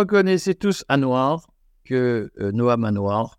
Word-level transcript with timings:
Reconnaissez 0.00 0.54
tous 0.54 0.82
Anouar, 0.88 1.46
que 1.84 2.32
euh, 2.40 2.52
Noam 2.52 2.84
Anouar, 2.84 3.38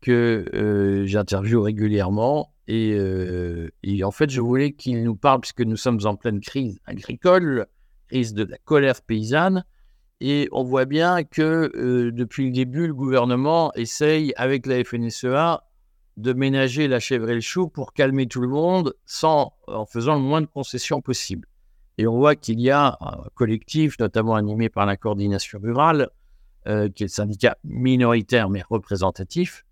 que 0.00 0.46
euh, 0.54 1.04
j'interviewe 1.04 1.60
régulièrement. 1.60 2.54
Et, 2.68 2.94
euh, 2.94 3.68
et, 3.82 4.02
en 4.02 4.10
fait, 4.10 4.30
je 4.30 4.40
voulais 4.40 4.72
qu'il 4.72 5.02
nous 5.04 5.14
parle, 5.14 5.42
puisque 5.42 5.60
nous 5.60 5.76
sommes 5.76 6.00
en 6.04 6.16
pleine 6.16 6.40
crise 6.40 6.80
agricole, 6.86 7.66
crise 8.08 8.32
de 8.32 8.44
la 8.44 8.56
colère 8.64 9.02
paysanne. 9.02 9.62
Et 10.22 10.48
on 10.52 10.62
voit 10.64 10.86
bien 10.86 11.22
que 11.22 11.70
euh, 11.76 12.10
depuis 12.12 12.46
le 12.46 12.52
début, 12.52 12.86
le 12.86 12.94
gouvernement 12.94 13.70
essaye, 13.74 14.32
avec 14.36 14.64
la 14.64 14.82
FNSEA, 14.82 15.62
de 16.16 16.32
ménager 16.32 16.88
la 16.88 16.98
chèvre 16.98 17.28
et 17.28 17.34
le 17.34 17.42
chou 17.42 17.68
pour 17.68 17.92
calmer 17.92 18.26
tout 18.26 18.40
le 18.40 18.48
monde 18.48 18.94
sans, 19.04 19.52
en 19.68 19.84
faisant 19.84 20.14
le 20.14 20.22
moins 20.22 20.40
de 20.40 20.46
concessions 20.46 21.02
possible. 21.02 21.46
Et 21.98 22.06
on 22.06 22.16
voit 22.16 22.36
qu'il 22.36 22.60
y 22.60 22.70
a 22.70 22.96
un 23.00 23.24
collectif, 23.34 23.98
notamment 23.98 24.34
animé 24.34 24.68
par 24.68 24.86
la 24.86 24.96
coordination 24.96 25.58
rurale, 25.62 26.08
euh, 26.66 26.88
qui 26.88 27.04
est 27.04 27.06
le 27.06 27.10
syndicat 27.10 27.56
minoritaire 27.64 28.50
mais 28.50 28.62
représentatif, 28.68 29.64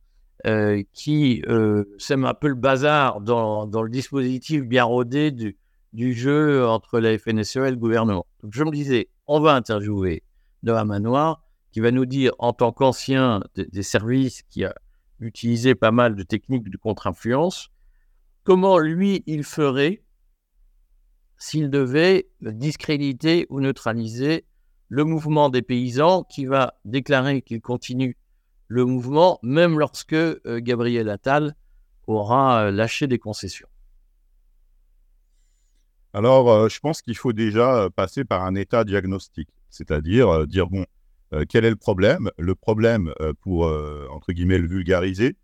euh, 0.46 0.82
qui 0.92 1.42
euh, 1.48 1.84
sème 1.98 2.24
un 2.24 2.34
peu 2.34 2.48
le 2.48 2.54
bazar 2.54 3.20
dans, 3.20 3.66
le 3.66 3.90
dispositif 3.90 4.62
bien 4.62 4.84
rodé 4.84 5.30
du, 5.30 5.56
jeu 6.14 6.66
entre 6.66 7.00
la 7.00 7.18
FNSEA 7.18 7.68
et 7.68 7.70
le 7.70 7.76
gouvernement. 7.76 8.26
Donc 8.42 8.54
je 8.54 8.64
me 8.64 8.70
disais, 8.70 9.08
on 9.26 9.40
va 9.40 9.54
interviewer 9.54 10.22
Noah 10.62 10.84
Manoir, 10.84 11.42
qui 11.72 11.80
va 11.80 11.90
nous 11.90 12.06
dire, 12.06 12.32
en 12.38 12.52
tant 12.52 12.72
qu'ancien 12.72 13.42
des 13.54 13.82
services 13.82 14.42
qui 14.48 14.64
a 14.64 14.74
utilisé 15.20 15.74
pas 15.74 15.90
mal 15.90 16.14
de 16.14 16.22
techniques 16.22 16.70
de 16.70 16.76
contre-influence, 16.76 17.70
comment 18.44 18.78
lui, 18.78 19.22
il 19.26 19.44
ferait 19.44 20.02
s'il 21.38 21.70
devait 21.70 22.28
discréditer 22.40 23.46
ou 23.48 23.60
neutraliser 23.60 24.44
le 24.88 25.04
mouvement 25.04 25.48
des 25.48 25.62
paysans 25.62 26.24
qui 26.24 26.46
va 26.46 26.74
déclarer 26.84 27.42
qu'il 27.42 27.60
continue 27.60 28.16
le 28.66 28.84
mouvement, 28.84 29.38
même 29.42 29.78
lorsque 29.78 30.12
euh, 30.12 30.36
Gabriel 30.44 31.08
Attal 31.08 31.54
aura 32.06 32.64
euh, 32.64 32.70
lâché 32.70 33.06
des 33.06 33.18
concessions. 33.18 33.68
Alors, 36.12 36.50
euh, 36.50 36.68
je 36.68 36.80
pense 36.80 37.00
qu'il 37.00 37.16
faut 37.16 37.32
déjà 37.32 37.88
passer 37.94 38.24
par 38.24 38.44
un 38.44 38.54
état 38.54 38.84
diagnostique, 38.84 39.48
c'est-à-dire 39.70 40.46
dire, 40.46 40.68
bon, 40.68 40.84
quel 41.50 41.66
est 41.66 41.70
le 41.70 41.76
problème? 41.76 42.30
Le 42.38 42.54
problème, 42.54 43.12
pour, 43.42 43.66
entre 44.10 44.32
guillemets, 44.32 44.56
le 44.56 44.66
vulgariser, 44.66 45.36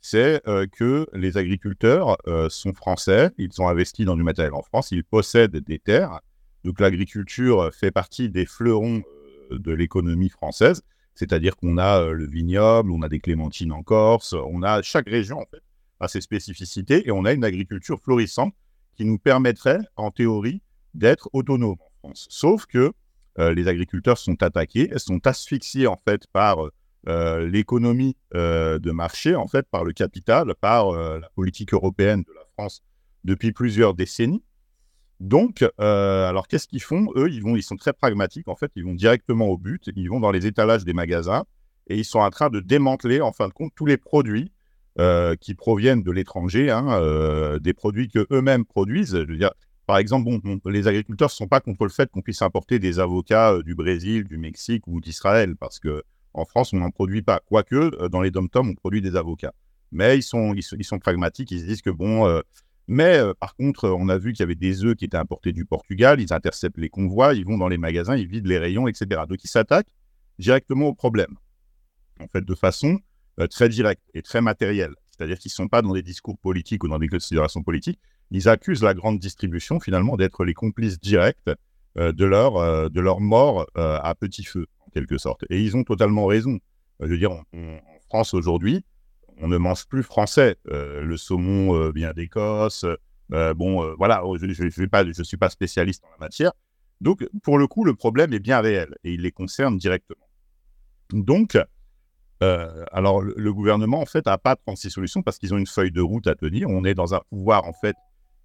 c'est 0.00 0.42
que 0.72 1.06
les 1.12 1.36
agriculteurs 1.36 2.16
sont 2.48 2.72
français, 2.72 3.30
ils 3.36 3.50
ont 3.60 3.68
investi 3.68 4.04
dans 4.04 4.16
du 4.16 4.22
matériel 4.22 4.54
en 4.54 4.62
France, 4.62 4.90
ils 4.92 5.04
possèdent 5.04 5.56
des 5.56 5.78
terres, 5.78 6.20
donc 6.64 6.80
l'agriculture 6.80 7.70
fait 7.74 7.90
partie 7.90 8.28
des 8.28 8.46
fleurons 8.46 9.02
de 9.50 9.72
l'économie 9.72 10.28
française, 10.28 10.82
c'est-à-dire 11.14 11.56
qu'on 11.56 11.78
a 11.78 12.04
le 12.10 12.26
vignoble, 12.26 12.92
on 12.92 13.02
a 13.02 13.08
des 13.08 13.20
clémentines 13.20 13.72
en 13.72 13.82
Corse, 13.82 14.34
on 14.34 14.62
a 14.62 14.82
chaque 14.82 15.08
région 15.08 15.40
en 15.40 15.46
fait 15.50 15.62
a 16.00 16.08
ses 16.08 16.20
spécificités 16.20 17.06
et 17.06 17.10
on 17.10 17.24
a 17.24 17.32
une 17.32 17.44
agriculture 17.44 18.00
florissante 18.00 18.54
qui 18.96 19.04
nous 19.04 19.18
permettrait 19.18 19.80
en 19.96 20.10
théorie 20.10 20.62
d'être 20.94 21.28
autonome 21.32 21.76
en 21.80 21.98
France. 21.98 22.26
Sauf 22.30 22.66
que 22.66 22.92
euh, 23.38 23.54
les 23.54 23.68
agriculteurs 23.68 24.18
sont 24.18 24.42
attaqués, 24.42 24.90
sont 24.96 25.26
asphyxiés 25.26 25.86
en 25.86 25.96
fait 25.96 26.26
par 26.28 26.66
euh, 26.66 26.72
l'économie 27.06 28.16
euh, 28.34 28.78
de 28.78 28.90
marché, 28.90 29.34
en 29.34 29.46
fait 29.46 29.66
par 29.70 29.84
le 29.84 29.92
capital, 29.92 30.54
par 30.60 30.92
la 30.92 31.28
politique 31.34 31.72
européenne 31.72 32.22
de 32.22 32.32
la 32.34 32.44
France 32.56 32.82
depuis 33.24 33.52
plusieurs 33.52 33.94
décennies. 33.94 34.42
Donc, 35.20 35.64
euh, 35.80 36.28
alors 36.28 36.46
qu'est-ce 36.46 36.68
qu'ils 36.68 36.82
font? 36.82 37.08
Eux, 37.16 37.28
ils, 37.30 37.42
vont, 37.42 37.56
ils 37.56 37.62
sont 37.62 37.76
très 37.76 37.92
pragmatiques. 37.92 38.48
En 38.48 38.54
fait, 38.56 38.70
ils 38.76 38.84
vont 38.84 38.94
directement 38.94 39.46
au 39.48 39.58
but. 39.58 39.90
Ils 39.96 40.08
vont 40.08 40.20
dans 40.20 40.30
les 40.30 40.46
étalages 40.46 40.84
des 40.84 40.92
magasins 40.92 41.44
et 41.88 41.96
ils 41.98 42.04
sont 42.04 42.20
en 42.20 42.30
train 42.30 42.50
de 42.50 42.60
démanteler, 42.60 43.20
en 43.20 43.32
fin 43.32 43.48
de 43.48 43.52
compte, 43.52 43.72
tous 43.74 43.86
les 43.86 43.96
produits 43.96 44.52
euh, 44.98 45.34
qui 45.36 45.54
proviennent 45.54 46.02
de 46.02 46.10
l'étranger, 46.12 46.70
hein, 46.70 46.86
euh, 47.00 47.58
des 47.58 47.72
produits 47.72 48.08
que 48.08 48.26
eux-mêmes 48.30 48.64
produisent. 48.64 49.14
Je 49.14 49.26
veux 49.26 49.38
dire, 49.38 49.52
par 49.86 49.98
exemple, 49.98 50.28
bon, 50.28 50.60
les 50.66 50.86
agriculteurs 50.86 51.28
ne 51.28 51.32
sont 51.32 51.48
pas 51.48 51.60
contre 51.60 51.84
le 51.84 51.90
fait 51.90 52.10
qu'on 52.10 52.22
puisse 52.22 52.42
importer 52.42 52.78
des 52.78 53.00
avocats 53.00 53.54
euh, 53.54 53.62
du 53.62 53.74
Brésil, 53.74 54.24
du 54.24 54.38
Mexique 54.38 54.86
ou 54.86 55.00
d'Israël, 55.00 55.56
parce 55.56 55.80
que 55.80 56.02
en 56.38 56.44
France, 56.44 56.72
on 56.72 56.78
n'en 56.78 56.90
produit 56.90 57.22
pas. 57.22 57.40
Quoique, 57.46 57.74
euh, 57.74 58.08
dans 58.08 58.20
les 58.20 58.30
dom-toms, 58.30 58.68
on 58.68 58.74
produit 58.74 59.02
des 59.02 59.16
avocats. 59.16 59.52
Mais 59.92 60.16
ils 60.16 60.22
sont, 60.22 60.54
ils, 60.54 60.64
ils 60.78 60.84
sont 60.84 60.98
pragmatiques. 60.98 61.50
Ils 61.50 61.60
se 61.60 61.66
disent 61.66 61.82
que 61.82 61.90
bon 61.90 62.26
euh, 62.26 62.40
mais 62.86 63.18
euh, 63.18 63.34
par 63.38 63.54
contre, 63.54 63.88
on 63.88 64.08
a 64.08 64.16
vu 64.16 64.32
qu'il 64.32 64.40
y 64.40 64.44
avait 64.44 64.54
des 64.54 64.84
œufs 64.84 64.96
qui 64.96 65.04
étaient 65.04 65.18
importés 65.18 65.52
du 65.52 65.66
Portugal, 65.66 66.20
ils 66.20 66.32
interceptent 66.32 66.78
les 66.78 66.88
convois, 66.88 67.34
ils 67.34 67.44
vont 67.44 67.58
dans 67.58 67.68
les 67.68 67.76
magasins, 67.76 68.16
ils 68.16 68.26
vident 68.26 68.48
les 68.48 68.58
rayons, 68.58 68.88
etc. 68.88 69.22
Donc 69.28 69.44
ils 69.44 69.48
s'attaquent 69.48 69.92
directement 70.38 70.86
au 70.86 70.94
problème, 70.94 71.36
en 72.18 72.28
fait, 72.28 72.42
de 72.42 72.54
façon 72.54 72.98
très 73.50 73.68
directe 73.68 74.02
et 74.14 74.22
très 74.22 74.40
matérielle. 74.40 74.94
C'est-à-dire 75.10 75.38
qu'ils 75.38 75.50
ne 75.50 75.54
sont 75.54 75.68
pas 75.68 75.82
dans 75.82 75.92
des 75.92 76.02
discours 76.02 76.38
politiques 76.38 76.82
ou 76.82 76.88
dans 76.88 76.98
des 76.98 77.08
considérations 77.08 77.62
politiques, 77.62 78.00
ils 78.30 78.48
accusent 78.48 78.82
la 78.82 78.94
grande 78.94 79.18
distribution 79.18 79.80
finalement 79.80 80.16
d'être 80.16 80.44
les 80.44 80.54
complices 80.54 80.98
directs 80.98 81.50
de, 81.98 82.24
leur, 82.24 82.90
de 82.90 83.00
leur 83.00 83.20
mort 83.20 83.66
à 83.74 84.14
petit 84.14 84.44
feu, 84.44 84.66
en 84.86 84.90
quelque 84.90 85.18
sorte. 85.18 85.44
Et 85.50 85.60
ils 85.60 85.76
ont 85.76 85.84
totalement 85.84 86.26
raison. 86.26 86.58
je 87.00 87.06
veux 87.06 87.18
dire, 87.18 87.32
en 87.32 87.44
France 88.08 88.34
aujourd'hui, 88.34 88.84
on 89.40 89.48
ne 89.48 89.56
mange 89.56 89.86
plus 89.86 90.02
français. 90.02 90.56
Euh, 90.70 91.02
le 91.02 91.16
saumon 91.16 91.74
euh, 91.74 91.92
vient 91.94 92.12
d'Écosse. 92.12 92.84
Euh, 93.32 93.54
bon, 93.54 93.94
voilà, 93.96 94.22
je 94.40 94.46
ne 94.46 95.24
suis 95.24 95.36
pas 95.36 95.50
spécialiste 95.50 96.04
en 96.04 96.10
la 96.10 96.18
matière. 96.18 96.52
Donc, 97.00 97.26
pour 97.42 97.58
le 97.58 97.66
coup, 97.66 97.84
le 97.84 97.94
problème 97.94 98.32
est 98.32 98.40
bien 98.40 98.60
réel 98.60 98.96
et 99.04 99.12
il 99.12 99.22
les 99.22 99.30
concerne 99.30 99.76
directement. 99.78 100.26
Donc, 101.12 101.58
alors, 102.40 103.20
le, 103.22 103.52
gouvernement, 103.52 104.00
en 104.00 104.06
fait, 104.06 104.26
n'a 104.26 104.38
pas 104.38 104.56
36 104.56 104.90
solutions 104.90 105.22
parce 105.22 105.38
qu'ils 105.38 105.54
ont 105.54 105.58
une 105.58 105.66
feuille 105.66 105.92
de 105.92 106.00
route 106.00 106.26
à 106.26 106.34
tenir. 106.34 106.68
On 106.68 106.84
est 106.84 106.94
dans 106.94 107.14
un 107.14 107.20
pouvoir, 107.30 107.66
en 107.66 107.72
fait, 107.72 107.96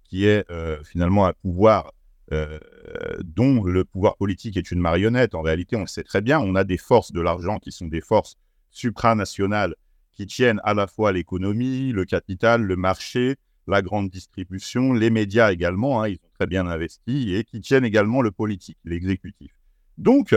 qui 0.04 0.26
est 0.26 0.44
finalement 0.84 1.26
un 1.26 1.32
pouvoir 1.32 1.92
dont 2.30 3.62
le 3.62 3.84
pouvoir 3.84 4.16
politique 4.16 4.56
est 4.56 4.70
une 4.70 4.80
marionnette. 4.80 5.34
En 5.34 5.42
réalité, 5.42 5.76
on 5.76 5.82
le 5.82 5.86
sait 5.86 6.02
très 6.02 6.20
bien. 6.20 6.40
On 6.40 6.54
a 6.54 6.64
des 6.64 6.78
forces 6.78 7.12
de 7.12 7.20
l'argent 7.20 7.58
qui 7.58 7.70
sont 7.70 7.86
des 7.86 8.00
forces 8.00 8.36
supranationales 8.70 9.74
qui 10.14 10.26
tiennent 10.26 10.60
à 10.64 10.74
la 10.74 10.86
fois 10.86 11.12
l'économie, 11.12 11.92
le 11.92 12.04
capital, 12.04 12.62
le 12.62 12.76
marché, 12.76 13.36
la 13.66 13.82
grande 13.82 14.10
distribution, 14.10 14.92
les 14.92 15.10
médias 15.10 15.52
également, 15.52 16.02
hein, 16.02 16.08
ils 16.08 16.16
ont 16.16 16.30
très 16.38 16.46
bien 16.46 16.66
investi, 16.66 17.34
et 17.34 17.44
qui 17.44 17.60
tiennent 17.60 17.84
également 17.84 18.22
le 18.22 18.30
politique, 18.30 18.78
l'exécutif. 18.84 19.52
Donc, 19.98 20.34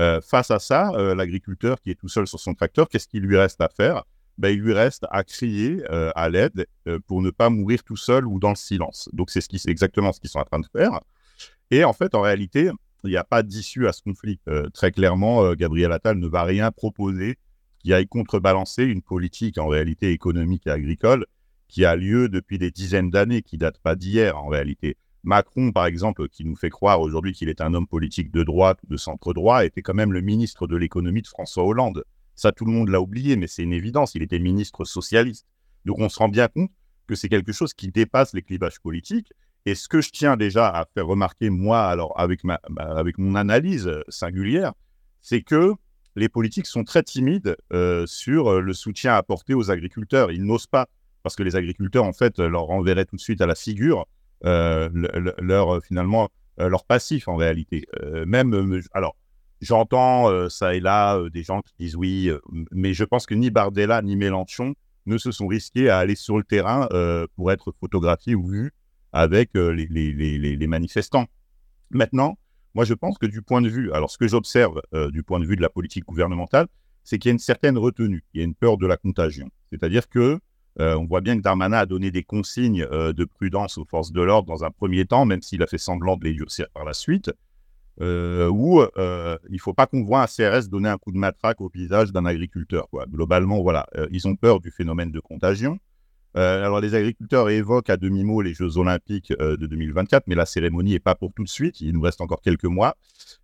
euh, 0.00 0.20
face 0.20 0.50
à 0.50 0.58
ça, 0.58 0.90
euh, 0.92 1.14
l'agriculteur 1.14 1.80
qui 1.80 1.90
est 1.90 1.96
tout 1.96 2.08
seul 2.08 2.26
sur 2.26 2.38
son 2.38 2.54
tracteur, 2.54 2.88
qu'est-ce 2.88 3.08
qu'il 3.08 3.22
lui 3.22 3.36
reste 3.36 3.60
à 3.60 3.68
faire? 3.68 4.04
Ben, 4.38 4.50
Il 4.50 4.60
lui 4.60 4.72
reste 4.72 5.06
à 5.10 5.24
crier 5.24 5.82
euh, 5.90 6.12
à 6.14 6.28
l'aide 6.28 6.66
pour 7.08 7.22
ne 7.22 7.30
pas 7.30 7.50
mourir 7.50 7.82
tout 7.82 7.96
seul 7.96 8.24
ou 8.24 8.38
dans 8.38 8.50
le 8.50 8.56
silence. 8.56 9.08
Donc, 9.12 9.30
c'est 9.30 9.40
ce 9.40 9.68
exactement 9.68 10.12
ce 10.12 10.20
qu'ils 10.20 10.30
sont 10.30 10.38
en 10.38 10.44
train 10.44 10.60
de 10.60 10.68
faire. 10.72 11.00
Et 11.70 11.84
en 11.84 11.92
fait, 11.92 12.14
en 12.14 12.20
réalité, 12.20 12.70
il 13.04 13.10
n'y 13.10 13.16
a 13.16 13.24
pas 13.24 13.42
d'issue 13.42 13.86
à 13.86 13.92
ce 13.92 14.02
conflit. 14.02 14.40
très 14.72 14.90
clairement, 14.90 15.54
Gabriel 15.54 15.92
Attal 15.92 16.18
ne 16.18 16.26
va 16.26 16.44
rien 16.44 16.70
proposer 16.70 17.38
qui 17.78 17.92
aille 17.92 18.06
contrebalancer 18.06 18.84
une 18.84 19.02
politique 19.02 19.58
en 19.58 19.68
réalité 19.68 20.10
économique 20.10 20.66
et 20.66 20.70
agricole 20.70 21.26
qui 21.68 21.84
a 21.84 21.94
lieu 21.96 22.28
depuis 22.28 22.58
des 22.58 22.70
dizaines 22.70 23.10
d'années, 23.10 23.42
qui 23.42 23.58
date 23.58 23.78
pas 23.78 23.94
d'hier 23.94 24.36
en 24.38 24.48
réalité. 24.48 24.96
Macron, 25.22 25.72
par 25.72 25.86
exemple, 25.86 26.28
qui 26.28 26.44
nous 26.44 26.56
fait 26.56 26.70
croire 26.70 27.00
aujourd'hui 27.00 27.32
qu'il 27.32 27.50
est 27.50 27.60
un 27.60 27.74
homme 27.74 27.86
politique 27.86 28.30
de 28.32 28.42
droite 28.42 28.78
ou 28.84 28.92
de 28.92 28.96
centre-droit, 28.96 29.64
était 29.64 29.82
quand 29.82 29.94
même 29.94 30.12
le 30.12 30.22
ministre 30.22 30.66
de 30.66 30.76
l'économie 30.76 31.22
de 31.22 31.26
François 31.26 31.64
Hollande. 31.64 32.04
Ça, 32.34 32.52
tout 32.52 32.64
le 32.64 32.72
monde 32.72 32.88
l'a 32.88 33.00
oublié, 33.00 33.36
mais 33.36 33.46
c'est 33.46 33.62
une 33.62 33.72
évidence, 33.72 34.14
il 34.14 34.22
était 34.22 34.38
ministre 34.38 34.84
socialiste. 34.84 35.46
Donc 35.84 35.98
on 35.98 36.08
se 36.08 36.18
rend 36.18 36.28
bien 36.28 36.48
compte 36.48 36.70
que 37.06 37.14
c'est 37.14 37.28
quelque 37.28 37.52
chose 37.52 37.74
qui 37.74 37.88
dépasse 37.88 38.32
les 38.32 38.42
clivages 38.42 38.80
politiques. 38.80 39.32
Et 39.66 39.74
ce 39.74 39.88
que 39.88 40.00
je 40.00 40.10
tiens 40.10 40.36
déjà 40.36 40.68
à 40.68 40.86
faire 40.94 41.06
remarquer, 41.06 41.50
moi, 41.50 41.86
alors 41.86 42.18
avec, 42.18 42.44
ma, 42.44 42.60
avec 42.78 43.18
mon 43.18 43.34
analyse 43.34 43.90
singulière, 44.08 44.72
c'est 45.20 45.42
que 45.42 45.74
les 46.18 46.28
politiques 46.28 46.66
sont 46.66 46.84
très 46.84 47.02
timides 47.02 47.56
euh, 47.72 48.06
sur 48.06 48.48
euh, 48.48 48.60
le 48.60 48.72
soutien 48.72 49.14
apporté 49.14 49.54
aux 49.54 49.70
agriculteurs. 49.70 50.30
Ils 50.30 50.44
n'osent 50.44 50.66
pas, 50.66 50.88
parce 51.22 51.36
que 51.36 51.42
les 51.42 51.56
agriculteurs, 51.56 52.04
en 52.04 52.12
fait, 52.12 52.38
leur 52.38 52.64
renverraient 52.64 53.04
tout 53.04 53.16
de 53.16 53.20
suite 53.20 53.40
à 53.40 53.46
la 53.46 53.54
figure 53.54 54.06
euh, 54.44 54.88
leur, 55.38 55.82
finalement, 55.82 56.28
leur 56.58 56.84
passif, 56.84 57.28
en 57.28 57.36
réalité. 57.36 57.86
même, 58.26 58.82
alors, 58.92 59.16
j'entends 59.60 60.48
ça 60.48 60.74
et 60.74 60.80
là 60.80 61.20
des 61.30 61.42
gens 61.44 61.60
qui 61.62 61.72
disent 61.78 61.96
oui, 61.96 62.30
mais 62.72 62.94
je 62.94 63.04
pense 63.04 63.26
que 63.26 63.34
ni 63.34 63.50
Bardella 63.50 64.02
ni 64.02 64.16
Mélenchon 64.16 64.74
ne 65.06 65.18
se 65.18 65.30
sont 65.30 65.46
risqués 65.46 65.88
à 65.88 65.98
aller 65.98 66.16
sur 66.16 66.36
le 66.36 66.44
terrain 66.44 66.88
pour 67.36 67.52
être 67.52 67.72
photographiés 67.80 68.34
ou 68.34 68.48
vus 68.48 68.72
avec 69.12 69.50
les, 69.54 69.86
les 70.56 70.66
manifestants. 70.66 71.26
Maintenant, 71.90 72.38
moi, 72.74 72.84
je 72.84 72.94
pense 72.94 73.18
que 73.18 73.26
du 73.26 73.42
point 73.42 73.62
de 73.62 73.68
vue, 73.68 73.92
alors 73.92 74.10
ce 74.10 74.18
que 74.18 74.28
j'observe 74.28 74.82
euh, 74.94 75.10
du 75.10 75.22
point 75.22 75.40
de 75.40 75.46
vue 75.46 75.56
de 75.56 75.62
la 75.62 75.68
politique 75.70 76.04
gouvernementale, 76.04 76.68
c'est 77.02 77.18
qu'il 77.18 77.30
y 77.30 77.32
a 77.32 77.32
une 77.32 77.38
certaine 77.38 77.78
retenue, 77.78 78.24
il 78.34 78.38
y 78.38 78.42
a 78.42 78.44
une 78.44 78.54
peur 78.54 78.76
de 78.76 78.86
la 78.86 78.96
contagion. 78.96 79.48
C'est-à-dire 79.70 80.08
que 80.08 80.38
euh, 80.80 80.96
on 80.96 81.06
voit 81.06 81.20
bien 81.22 81.36
que 81.36 81.42
Darmanin 81.42 81.78
a 81.78 81.86
donné 81.86 82.10
des 82.10 82.22
consignes 82.22 82.86
euh, 82.92 83.12
de 83.12 83.24
prudence 83.24 83.78
aux 83.78 83.84
forces 83.84 84.12
de 84.12 84.20
l'ordre 84.20 84.46
dans 84.46 84.64
un 84.64 84.70
premier 84.70 85.06
temps, 85.06 85.24
même 85.24 85.42
s'il 85.42 85.62
a 85.62 85.66
fait 85.66 85.78
semblant 85.78 86.16
de 86.16 86.24
les 86.24 86.34
durcir 86.34 86.66
par 86.72 86.84
la 86.84 86.92
suite. 86.92 87.30
euh, 88.00 88.48
où 88.48 88.80
euh, 88.80 89.38
il 89.48 89.54
ne 89.54 89.58
faut 89.58 89.74
pas 89.74 89.86
qu'on 89.86 90.04
voit 90.04 90.22
un 90.22 90.26
CRS 90.26 90.68
donner 90.68 90.88
un 90.88 90.98
coup 90.98 91.12
de 91.12 91.18
matraque 91.18 91.60
au 91.60 91.68
visage 91.68 92.12
d'un 92.12 92.26
agriculteur. 92.26 92.88
Globalement, 93.08 93.60
voilà, 93.62 93.86
euh, 93.96 94.06
ils 94.12 94.28
ont 94.28 94.36
peur 94.36 94.60
du 94.60 94.70
phénomène 94.70 95.10
de 95.10 95.20
contagion. 95.20 95.78
Alors, 96.34 96.80
les 96.80 96.94
agriculteurs 96.94 97.48
évoquent 97.50 97.90
à 97.90 97.96
demi-mot 97.96 98.42
les 98.42 98.54
Jeux 98.54 98.76
Olympiques 98.78 99.32
de 99.32 99.66
2024, 99.66 100.24
mais 100.26 100.34
la 100.34 100.46
cérémonie 100.46 100.92
n'est 100.92 101.00
pas 101.00 101.14
pour 101.14 101.32
tout 101.32 101.42
de 101.42 101.48
suite. 101.48 101.80
Il 101.80 101.94
nous 101.94 102.00
reste 102.00 102.20
encore 102.20 102.40
quelques 102.40 102.64
mois. 102.64 102.96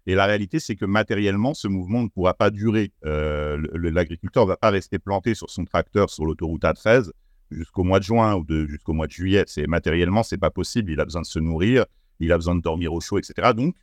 Et 0.07 0.15
la 0.15 0.27
réalité, 0.27 0.61
c'est 0.61 0.77
que 0.77 0.85
matériellement, 0.85 1.55
ce 1.55 1.67
mouvement 1.67 2.03
ne 2.03 2.09
pourra 2.09 2.35
pas 2.35 2.51
durer. 2.51 2.93
L'agriculteur 3.03 4.45
ne 4.45 4.49
va 4.49 4.57
pas 4.57 4.71
rester 4.71 4.99
planté 4.99 5.35
sur 5.35 5.51
son 5.51 5.65
tracteur 5.65 6.11
sur 6.11 6.25
l'autoroute 6.25 6.63
A13 6.63 7.11
jusqu'au 7.51 7.85
mois 7.85 7.99
de 7.99 8.05
juin 8.05 8.35
ou 8.37 8.45
jusqu'au 8.67 8.93
mois 8.93 9.07
de 9.07 9.13
juillet. 9.13 9.45
Matériellement, 9.69 10.23
c'est 10.23 10.39
pas 10.39 10.51
possible. 10.51 10.93
Il 10.93 11.01
a 11.01 11.05
besoin 11.05 11.23
de 11.23 11.27
se 11.27 11.39
nourrir, 11.39 11.87
il 12.21 12.33
a 12.33 12.37
besoin 12.37 12.55
de 12.55 12.61
dormir 12.61 12.93
au 12.93 13.01
chaud, 13.01 13.19
etc. 13.19 13.53
Donc, 13.55 13.75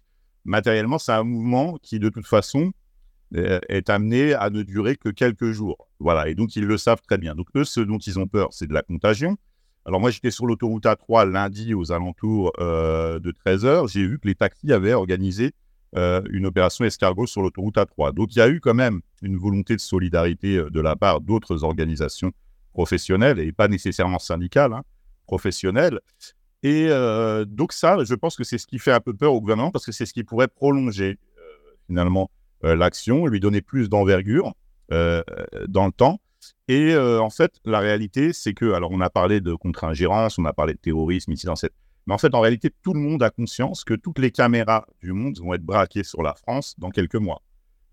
matériellement, 0.45 0.99
c'est 0.99 1.11
un 1.11 1.23
mouvement 1.23 1.77
qui, 1.81 1.99
de 1.99 2.09
toute 2.09 2.27
façon, 2.27 2.67
euh, 2.67 2.71
est 3.33 3.89
amené 3.89 4.33
à 4.33 4.49
ne 4.49 4.61
durer 4.61 4.95
que 4.95 5.09
quelques 5.09 5.51
jours. 5.51 5.87
Voilà, 5.99 6.27
et 6.27 6.35
donc 6.35 6.55
ils 6.55 6.65
le 6.65 6.77
savent 6.77 7.01
très 7.01 7.17
bien. 7.17 7.35
Donc 7.35 7.47
eux, 7.55 7.63
ce 7.63 7.79
dont 7.79 7.97
ils 7.97 8.19
ont 8.19 8.27
peur, 8.27 8.49
c'est 8.51 8.67
de 8.67 8.73
la 8.73 8.81
contagion. 8.81 9.37
Alors 9.85 9.99
moi, 9.99 10.11
j'étais 10.11 10.31
sur 10.31 10.45
l'autoroute 10.45 10.85
A3 10.85 11.29
lundi 11.29 11.73
aux 11.73 11.91
alentours 11.91 12.51
euh, 12.59 13.19
de 13.19 13.31
13h. 13.31 13.91
J'ai 13.91 14.05
vu 14.05 14.19
que 14.19 14.27
les 14.27 14.35
taxis 14.35 14.71
avaient 14.73 14.93
organisé 14.93 15.53
euh, 15.95 16.21
une 16.29 16.45
opération 16.45 16.85
escargot 16.85 17.25
sur 17.25 17.41
l'autoroute 17.41 17.77
A3. 17.77 18.13
Donc 18.13 18.35
il 18.35 18.39
y 18.39 18.41
a 18.41 18.49
eu 18.49 18.59
quand 18.59 18.75
même 18.75 19.01
une 19.21 19.37
volonté 19.37 19.75
de 19.75 19.81
solidarité 19.81 20.61
de 20.69 20.81
la 20.81 20.95
part 20.95 21.21
d'autres 21.21 21.63
organisations 21.63 22.31
professionnelles, 22.73 23.39
et 23.39 23.51
pas 23.51 23.67
nécessairement 23.67 24.19
syndicales, 24.19 24.73
hein, 24.73 24.83
professionnelles. 25.25 25.99
Et 26.63 26.87
euh, 26.89 27.45
donc 27.45 27.73
ça, 27.73 27.97
je 28.03 28.15
pense 28.15 28.35
que 28.35 28.43
c'est 28.43 28.57
ce 28.57 28.67
qui 28.67 28.79
fait 28.79 28.91
un 28.91 28.99
peu 28.99 29.13
peur 29.13 29.33
au 29.33 29.41
gouvernement 29.41 29.71
parce 29.71 29.85
que 29.85 29.91
c'est 29.91 30.05
ce 30.05 30.13
qui 30.13 30.23
pourrait 30.23 30.47
prolonger 30.47 31.17
euh, 31.37 31.41
finalement 31.87 32.29
euh, 32.29 32.40
l'action, 32.63 33.25
lui 33.25 33.39
donner 33.39 33.61
plus 33.61 33.89
d'envergure 33.89 34.53
dans 34.89 35.85
le 35.85 35.91
temps. 35.91 36.19
Et 36.67 36.95
en 36.95 37.29
fait, 37.29 37.53
la 37.65 37.79
réalité, 37.79 38.33
c'est 38.33 38.53
que, 38.53 38.73
alors 38.73 38.91
on 38.91 39.01
a 39.01 39.09
parlé 39.09 39.41
de 39.41 39.53
contre-ingérence, 39.53 40.37
on 40.37 40.45
a 40.45 40.53
parlé 40.53 40.73
de 40.73 40.79
terrorisme 40.79 41.31
ici 41.31 41.45
dans 41.45 41.55
cette... 41.55 41.73
Mais 42.07 42.13
en 42.13 42.17
fait, 42.17 42.33
en 42.33 42.39
réalité, 42.39 42.71
tout 42.81 42.93
le 42.93 42.99
monde 42.99 43.23
a 43.23 43.29
conscience 43.29 43.83
que 43.83 43.93
toutes 43.93 44.19
les 44.19 44.31
caméras 44.31 44.85
du 45.01 45.13
monde 45.13 45.37
vont 45.39 45.53
être 45.53 45.63
braquées 45.63 46.03
sur 46.03 46.23
la 46.23 46.33
France 46.33 46.75
dans 46.77 46.89
quelques 46.89 47.15
mois. 47.15 47.41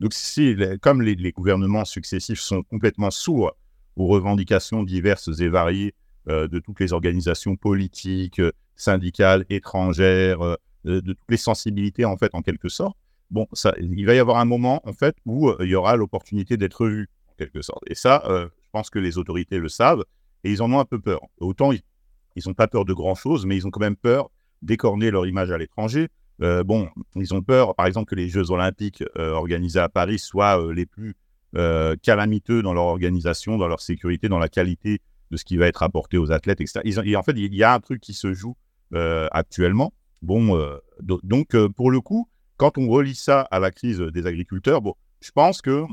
Donc, 0.00 0.15
si, 0.15 0.56
comme 0.81 1.03
les, 1.03 1.32
gouvernements 1.32 1.85
successifs 1.85 2.41
sont 2.41 2.62
complètement 2.62 3.11
sourds 3.11 3.56
aux 3.97 4.06
revendications 4.06 4.85
diverses 4.85 5.41
et 5.41 5.49
variées 5.49 5.94
euh, 6.29 6.47
de 6.47 6.61
toutes 6.61 6.79
les 6.79 6.93
organisations 6.93 7.56
politiques, 7.56 8.38
euh, 8.38 8.53
syndicales, 8.76 9.44
étrangères, 9.50 10.41
euh, 10.43 10.56
de, 10.85 11.00
toutes 11.00 11.31
les 11.31 11.37
sensibilités, 11.37 12.05
en 12.05 12.17
fait, 12.17 12.35
en 12.35 12.43
quelque 12.43 12.69
sorte. 12.69 12.97
Bon, 13.31 13.47
ça, 13.53 13.75
il 13.79 14.07
va 14.07 14.15
y 14.15 14.19
avoir 14.19 14.39
un 14.39 14.45
moment, 14.45 14.81
en 14.85 14.93
fait, 14.93 15.17
où 15.27 15.53
il 15.61 15.69
y 15.69 15.75
aura 15.75 15.97
l'opportunité 15.97 16.57
d'être 16.57 16.87
vu, 16.87 17.09
en 17.29 17.35
quelque 17.37 17.63
sorte. 17.63 17.83
Et 17.87 17.95
ça, 17.95 18.23
je 18.27 18.71
pense 18.73 18.91
que 18.91 18.99
les 18.99 19.19
autorités 19.19 19.59
le 19.59 19.69
savent 19.69 20.05
et 20.45 20.51
ils 20.51 20.63
en 20.63 20.73
ont 20.73 20.79
un 20.79 20.85
peu 20.85 20.99
peur. 20.99 21.21
Autant 21.39 21.73
ils 21.73 22.43
n'ont 22.47 22.55
pas 22.55 22.69
peur 22.69 22.85
de 22.85 22.95
grand-chose, 22.95 23.45
mais 23.45 23.57
ils 23.57 23.67
ont 23.67 23.71
quand 23.71 23.81
même 23.81 23.97
peur 23.97 24.31
d'écorner 24.63 25.11
leur 25.11 25.27
image 25.27 25.51
à 25.51 25.59
l'étranger. 25.59 26.09
bon, 26.39 26.89
ils 27.17 27.35
ont 27.35 27.43
peur, 27.43 27.75
par 27.75 27.87
exemple, 27.87 28.09
que 28.09 28.15
les 28.15 28.29
Jeux 28.29 28.51
olympiques 28.51 29.05
organisés 29.17 29.81
à 29.81 29.91
Paris 29.91 30.19
soient 30.19 30.73
les 30.73 30.87
plus 30.87 31.15
calamiteux 32.03 32.63
dans 32.63 32.73
leur 32.73 32.85
organisation, 32.85 33.59
dans 33.59 33.69
leur 33.69 33.81
sécurité, 33.81 34.31
dans 34.31 34.39
la 34.39 34.49
qualité 34.49 35.03
de 35.31 35.37
ce 35.37 35.45
qui 35.45 35.57
va 35.57 35.67
être 35.67 35.83
apporté 35.83 36.19
aux 36.19 36.33
athlètes, 36.33 36.61
etc. 36.61 36.81
et 37.05 37.17
en 37.17 37.23
fait, 37.23 37.33
il 37.37 37.55
y 37.55 37.63
a 37.63 37.75
un 37.75 37.81
truc 37.81 38.01
qui 38.01 38.15
se 38.15 38.33
joue 38.33 38.57
euh, 38.95 39.29
actuellement. 39.33 39.93
Bon, 40.23 40.57
euh, 40.57 40.79
donc 41.01 41.55
euh, 41.55 41.69
pour 41.69 41.91
le 41.91 42.01
coup, 42.01 42.29
quand 42.59 42.77
on 42.77 42.89
relie 42.89 43.15
ça 43.15 43.41
à 43.41 43.61
la 43.61 43.71
crise 43.71 44.01
des 44.01 44.27
agriculteurs, 44.27 44.83
bon, 44.83 44.95
je 45.23 45.31
pense 45.31 45.63
que, 45.63 45.85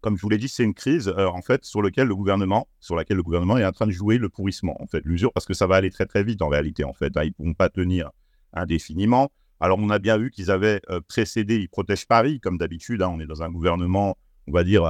comme 0.00 0.16
je 0.16 0.22
vous 0.22 0.28
l'ai 0.28 0.38
dit, 0.38 0.48
c'est 0.48 0.62
une 0.62 0.74
crise 0.74 1.08
en 1.08 1.42
fait 1.42 1.64
sur 1.64 1.82
laquelle 1.82 2.06
le 2.06 2.14
gouvernement, 2.16 2.68
sur 2.80 2.96
laquelle 2.96 3.16
le 3.16 3.22
gouvernement 3.22 3.58
est 3.58 3.64
en 3.64 3.72
train 3.72 3.86
de 3.86 3.92
jouer 3.92 4.16
le 4.16 4.28
pourrissement, 4.28 4.80
en 4.80 4.86
fait, 4.86 5.04
l'usure, 5.04 5.32
parce 5.32 5.44
que 5.44 5.54
ça 5.54 5.66
va 5.66 5.74
aller 5.76 5.90
très 5.90 6.06
très 6.06 6.22
vite 6.22 6.40
en 6.40 6.48
réalité, 6.48 6.84
en 6.84 6.92
fait. 6.92 7.16
Hein. 7.16 7.24
ils 7.24 7.28
ne 7.28 7.32
pourront 7.32 7.54
pas 7.54 7.68
tenir 7.68 8.10
indéfiniment. 8.52 9.30
Alors, 9.58 9.78
on 9.80 9.90
a 9.90 9.98
bien 9.98 10.18
vu 10.18 10.30
qu'ils 10.30 10.50
avaient 10.52 10.80
précédé, 11.08 11.56
ils 11.56 11.68
protègent 11.68 12.06
Paris, 12.06 12.40
comme 12.40 12.58
d'habitude. 12.58 13.02
Hein. 13.02 13.10
on 13.12 13.20
est 13.20 13.26
dans 13.26 13.42
un 13.42 13.50
gouvernement, 13.50 14.16
on 14.46 14.52
va 14.52 14.62
dire, 14.62 14.84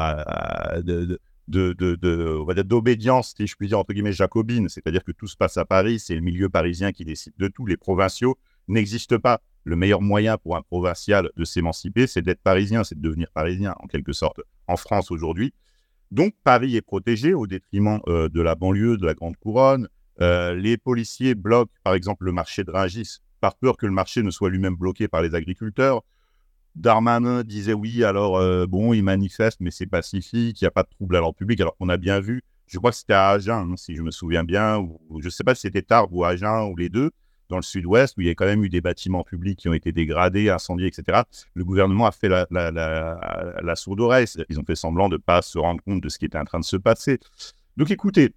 d'obédience, 1.49 3.35
si 3.35 3.47
je 3.47 3.57
puis 3.57 3.69
dire, 3.69 3.79
entre 3.79 3.95
guillemets, 3.95 4.13
jacobine, 4.13 4.69
c'est-à-dire 4.69 5.05
que 5.05 5.13
tout 5.13 5.27
se 5.27 5.37
passe 5.37 5.57
à 5.57 5.65
Paris, 5.65 6.01
c'est 6.01 6.15
le 6.15 6.21
milieu 6.21 6.51
parisien 6.51 6.93
qui 6.93 7.07
décide 7.07 7.33
de 7.39 7.49
tout, 7.49 7.65
les 7.65 7.79
provinciaux 7.79 8.37
n'existent 8.69 9.19
pas. 9.19 9.41
Le 9.67 9.75
meilleur 9.75 10.01
moyen 10.01 10.39
pour 10.39 10.57
un 10.57 10.63
provincial 10.63 11.29
de 11.37 11.45
s'émanciper, 11.45 12.07
c'est 12.07 12.23
d'être 12.23 12.41
parisien, 12.41 12.85
c'est 12.85 12.95
de 12.95 13.03
devenir 13.03 13.29
parisien, 13.35 13.75
en 13.81 13.89
quelque 13.89 14.13
sorte, 14.13 14.41
en 14.69 14.77
France 14.77 15.11
aujourd'hui. 15.11 15.53
Donc, 16.13 16.35
Paris 16.45 16.77
est 16.77 16.83
protégé 16.83 17.35
au 17.35 17.49
détriment 17.49 17.99
euh, 18.07 18.29
de 18.29 18.41
la 18.41 18.55
banlieue, 18.55 18.97
de 18.97 19.05
la 19.05 19.15
Grande 19.15 19.37
Couronne. 19.37 19.89
Euh, 20.21 20.55
les 20.55 20.77
policiers 20.77 21.35
bloquent, 21.35 21.73
par 21.83 21.95
exemple, 21.95 22.27
le 22.27 22.31
marché 22.31 22.63
de 22.63 22.71
Rungis 22.71 23.19
par 23.41 23.57
peur 23.57 23.77
que 23.77 23.87
le 23.87 23.93
marché 23.93 24.23
ne 24.23 24.31
soit 24.31 24.51
lui-même 24.51 24.77
bloqué 24.77 25.09
par 25.09 25.21
les 25.21 25.35
agriculteurs. 25.35 26.05
Darmanin 26.77 27.43
disait 27.43 27.73
oui, 27.73 28.05
alors 28.05 28.37
euh, 28.37 28.67
bon, 28.69 28.93
il 28.93 29.03
manifeste, 29.03 29.59
mais 29.61 29.73
c'est 29.73 29.87
pacifique, 29.87 30.61
il 30.61 30.65
n'y 30.65 30.69
a 30.69 30.71
pas 30.71 30.85
de 30.85 30.91
trouble 30.91 31.17
à 31.17 31.21
l'ordre 31.21 31.37
public, 31.37 31.61
alors 31.61 31.77
qu'on 31.77 31.89
a 31.89 31.97
bien 31.97 32.21
vu, 32.21 32.43
je 32.67 32.79
crois 32.79 32.93
que 32.93 32.99
c'était 32.99 33.15
à 33.15 33.31
Agen, 33.31 33.73
hein, 33.73 33.77
si 33.77 33.97
je 33.97 34.03
me 34.03 34.13
souviens 34.13 34.45
bien, 34.45 34.79
ou, 34.79 35.21
je 35.21 35.27
ne 35.27 35.31
sais 35.31 35.43
pas 35.43 35.57
si 35.57 35.63
c'était 35.63 35.83
Tarbes 35.83 36.13
ou 36.13 36.25
Agen 36.25 36.71
ou 36.71 36.77
les 36.77 36.89
deux, 36.89 37.11
dans 37.49 37.57
le 37.57 37.63
sud-ouest, 37.63 38.17
où 38.17 38.21
il 38.21 38.27
y 38.27 38.31
a 38.31 38.35
quand 38.35 38.47
même 38.47 38.65
eu 38.65 38.69
des 38.69 38.81
bâtiments 38.81 39.25
publics 39.25 39.59
qui 39.59 39.69
ont 39.69 39.75
été 39.75 39.93
dégradés, 39.93 40.51
incendiés, 40.51 40.89
etc. 40.89 41.23
Le 41.55 41.65
gouvernement 41.65 42.07
a 42.07 42.13
fait 42.13 42.29
la, 42.29 42.47
la, 42.51 43.77
sourde 43.77 44.01
oreille, 44.01 44.27
ils 44.49 44.59
ont 44.59 44.65
fait 44.65 44.75
semblant 44.75 45.09
de 45.09 45.17
ne 45.17 45.21
pas 45.21 45.43
se 45.43 45.59
rendre 45.59 45.83
compte 45.83 46.01
de 46.01 46.09
ce 46.09 46.19
qui 46.19 46.25
était 46.25 46.39
en 46.39 46.45
train 46.45 46.61
de 46.61 46.65
se 46.65 46.77
passer. 46.77 47.19
Donc 47.77 47.91
écoutez, 47.91 48.35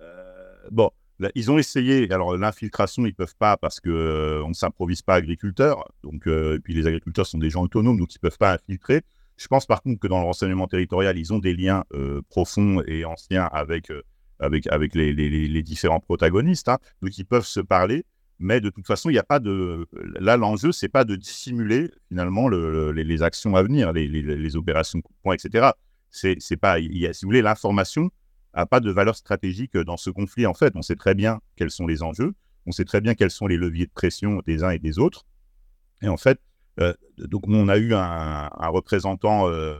euh, 0.00 0.54
bon, 0.70 0.90
ils 1.34 1.50
ont 1.50 1.58
essayé, 1.58 2.10
alors 2.12 2.36
l'infiltration, 2.36 3.04
ils 3.04 3.10
ne 3.10 3.14
peuvent 3.14 3.36
pas 3.38 3.56
parce 3.56 3.80
qu'on 3.80 3.90
euh, 3.90 4.42
on 4.44 4.50
ne 4.50 4.54
s'improvise 4.54 5.02
pas 5.02 5.14
agriculteurs. 5.14 5.84
Donc, 6.02 6.26
euh, 6.26 6.56
et 6.56 6.58
puis 6.60 6.74
les 6.74 6.86
agriculteurs 6.86 7.26
sont 7.26 7.38
des 7.38 7.50
gens 7.50 7.62
autonomes, 7.62 7.98
donc 7.98 8.14
ils 8.14 8.18
ne 8.22 8.28
peuvent 8.28 8.38
pas 8.38 8.52
infiltrer. 8.52 9.02
Je 9.36 9.46
pense 9.48 9.66
par 9.66 9.82
contre 9.82 10.00
que 10.00 10.08
dans 10.08 10.18
le 10.18 10.24
renseignement 10.24 10.66
territorial, 10.66 11.18
ils 11.18 11.32
ont 11.32 11.38
des 11.38 11.54
liens 11.54 11.84
euh, 11.94 12.22
profonds 12.28 12.82
et 12.86 13.04
anciens 13.04 13.44
avec, 13.52 13.92
avec, 14.38 14.66
avec 14.68 14.94
les, 14.94 15.12
les, 15.12 15.62
différents 15.62 16.00
protagonistes. 16.00 16.68
Hein. 16.68 16.78
donc 17.02 17.16
ils 17.18 17.24
peuvent 17.24 17.46
se 17.46 17.60
parler, 17.60 18.04
mais 18.38 18.60
de 18.60 18.70
toute 18.70 18.86
façon, 18.86 19.10
il 19.10 19.14
n'y 19.14 19.18
a 19.18 19.24
pas 19.24 19.40
de. 19.40 19.86
Là, 20.20 20.36
l'enjeu, 20.36 20.72
c'est 20.72 20.88
pas 20.88 21.04
de 21.04 21.16
dissimuler 21.16 21.90
finalement 22.08 22.48
les, 22.48 23.22
actions 23.22 23.56
à 23.56 23.62
venir, 23.62 23.92
les, 23.92 24.56
opérations 24.56 25.00
coup 25.00 25.12
de 25.12 25.18
poing, 25.22 25.34
etc. 25.34 25.70
C'est 26.10 26.56
pas. 26.56 26.78
Si 26.78 27.06
vous 27.22 27.28
voulez, 27.28 27.42
l'information 27.42 28.10
n'a 28.54 28.66
pas 28.66 28.80
de 28.80 28.90
valeur 28.90 29.16
stratégique 29.16 29.76
dans 29.76 29.96
ce 29.96 30.10
conflit. 30.10 30.46
En 30.46 30.54
fait, 30.54 30.74
on 30.76 30.82
sait 30.82 30.96
très 30.96 31.14
bien 31.14 31.40
quels 31.56 31.70
sont 31.70 31.86
les 31.86 32.02
enjeux, 32.02 32.34
on 32.66 32.72
sait 32.72 32.84
très 32.84 33.00
bien 33.00 33.14
quels 33.14 33.30
sont 33.30 33.46
les 33.46 33.56
leviers 33.56 33.86
de 33.86 33.92
pression 33.92 34.40
des 34.46 34.62
uns 34.62 34.70
et 34.70 34.78
des 34.78 34.98
autres. 34.98 35.26
Et 36.02 36.08
en 36.08 36.16
fait, 36.16 36.40
euh, 36.80 36.94
donc 37.18 37.42
on 37.48 37.68
a 37.68 37.76
eu 37.76 37.94
un, 37.94 38.48
représentant 38.68 39.48
euh, 39.48 39.76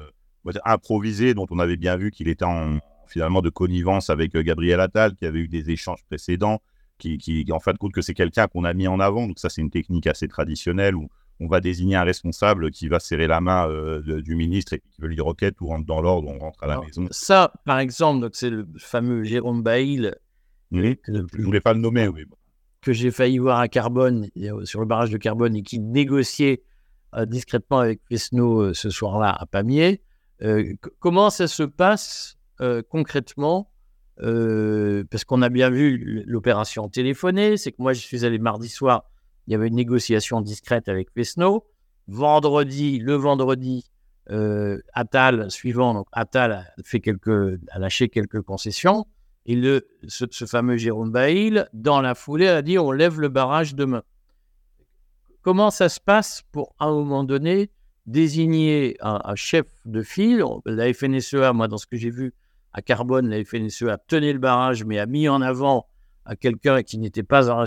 improvisé 0.65 1.35
dont 1.35 1.47
on 1.51 1.59
avait 1.59 1.77
bien 1.77 1.97
vu 1.97 2.11
qu'il 2.11 2.29
était 2.29 2.45
en, 2.45 2.79
finalement 3.07 3.41
de 3.41 3.51
connivence 3.51 4.11
avec 4.11 4.35
euh, 4.35 4.43
Gabriel 4.43 4.81
Attal, 4.81 5.15
qui 5.15 5.27
avait 5.27 5.41
eu 5.41 5.49
des 5.49 5.71
échanges 5.71 6.05
précédents, 6.09 6.61
qui, 6.99 7.19
qui 7.19 7.45
en 7.51 7.61
fin 7.61 7.73
de 7.73 7.79
compte 7.79 7.93
que 7.93 8.03
c'est 8.03 8.15
quelqu'un 8.15 8.47
qu'on 8.49 8.65
a 8.65 8.75
mis 8.75 8.89
en 8.89 9.01
avant. 9.01 9.27
Donc 9.27 9.39
ça, 9.39 9.49
c'est 9.49 9.61
une 9.61 9.71
technique 9.71 10.07
assez 10.07 10.29
traditionnelle 10.29 10.95
où 10.95 11.09
on 11.41 11.47
va 11.47 11.61
désigner 11.61 11.97
un 11.97 12.03
responsable 12.03 12.71
qui 12.71 12.89
va 12.89 12.99
serrer 12.99 13.27
la 13.27 13.41
main 13.41 13.69
euh, 13.69 14.23
du 14.23 14.35
ministre 14.35 14.73
et 14.75 14.81
qui 14.81 15.01
veut 15.01 15.09
lui 15.09 15.21
requête 15.21 15.61
ou 15.61 15.69
rentre 15.69 15.87
dans 15.87 16.01
l'ordre, 16.01 16.29
on 16.29 16.39
rentre 16.39 16.63
à 16.65 16.67
la 16.67 16.81
maison. 16.81 17.07
Ça, 17.11 17.53
par 17.65 17.79
exemple, 17.79 18.29
c'est 18.33 18.51
le 18.51 18.67
fameux 18.77 19.23
Jérôme 19.23 19.63
Bail. 19.63 20.13
Oui, 20.73 20.99
je 21.07 21.13
ne 21.13 21.45
voulais 21.45 21.61
pas 21.61 21.73
le 21.73 21.81
nommer, 21.81 22.09
oui. 22.09 22.25
Que 22.83 22.93
j'ai 22.93 23.11
failli 23.11 23.39
voir 23.39 23.59
à 23.59 23.69
Carbone, 23.69 24.29
sur 24.65 24.81
le 24.81 24.87
barrage 24.87 25.11
de 25.11 25.17
Carbone, 25.17 25.57
et 25.57 25.63
qui 25.63 25.79
négociait 25.79 26.63
euh, 27.15 27.25
discrètement 27.25 27.79
avec 27.79 28.01
Fesneau 28.09 28.61
euh, 28.61 28.75
ce 28.75 28.91
soir-là 28.91 29.31
à 29.31 29.47
Pamiers. 29.47 30.01
comment 30.99 31.31
ça 31.31 31.49
se 31.49 31.63
passe 31.63 32.37
concrètement 32.89 33.71
Parce 34.21 35.25
qu'on 35.25 35.43
a 35.43 35.49
bien 35.49 35.71
vu 35.71 36.25
l'opération 36.27 36.89
téléphonée, 36.89 37.57
c'est 37.57 37.73
que 37.73 37.81
moi, 37.81 37.93
je 37.93 38.01
suis 38.01 38.25
allé 38.25 38.39
mardi 38.39 38.69
soir 38.69 39.05
il 39.49 39.53
y 39.53 39.55
avait 39.55 39.69
une 39.69 39.77
négociation 39.77 40.43
discrète 40.43 40.91
avec 40.91 41.11
Fesneau. 41.11 41.65
Vendredi, 42.07 42.99
le 42.99 43.15
vendredi, 43.15 43.91
euh, 44.31 44.79
Attal, 44.93 45.51
suivant, 45.51 45.95
donc 45.95 46.07
Attal 46.13 46.53
a, 46.53 46.65
fait 46.85 47.01
quelques, 47.01 47.59
a 47.71 47.79
lâché 47.79 48.11
quelques 48.11 48.43
concessions. 48.43 49.07
Et 49.47 49.57
le, 49.57 49.89
ce, 50.07 50.27
fameux 50.45 50.77
Jérôme 50.77 51.11
Bail, 51.11 51.65
dans 51.73 52.03
la 52.03 52.15
foulée, 52.15 52.47
a 52.47 52.61
dit 52.61 52.79
on 52.79 52.93
lève 52.93 53.21
le 53.21 53.31
barrage 53.31 53.75
demain. 53.75 54.03
Comment 55.41 55.71
ça 55.71 55.89
se 55.89 55.99
passe 55.99 56.43
pour, 56.53 56.75
à 56.79 56.85
un 56.85 56.93
moment 56.93 57.25
donné, 57.25 57.71
désigner 58.05 58.99
un, 59.01 59.35
chef 59.35 59.65
de 59.87 60.03
file? 60.03 60.45
La 60.67 60.93
FNSEA, 60.93 61.55
moi, 61.55 61.69
dans 61.69 61.79
ce 61.79 61.87
que 61.87 61.97
j'ai 61.97 62.11
vu 62.11 62.35
à 62.79 62.83
Carbone, 62.83 63.29
la 63.29 63.45
FNSEA 63.45 63.99
tenait 64.07 64.33
le 64.33 64.39
barrage, 64.39 64.85
mais 64.85 65.01
a 65.01 65.07
mis 65.07 65.29
en 65.29 65.43
avant 65.43 65.89
à 66.25 66.37
quelqu'un 66.37 66.85
qui 66.85 66.99
n'était 66.99 67.25
pas 67.25 67.51
un, 67.51 67.65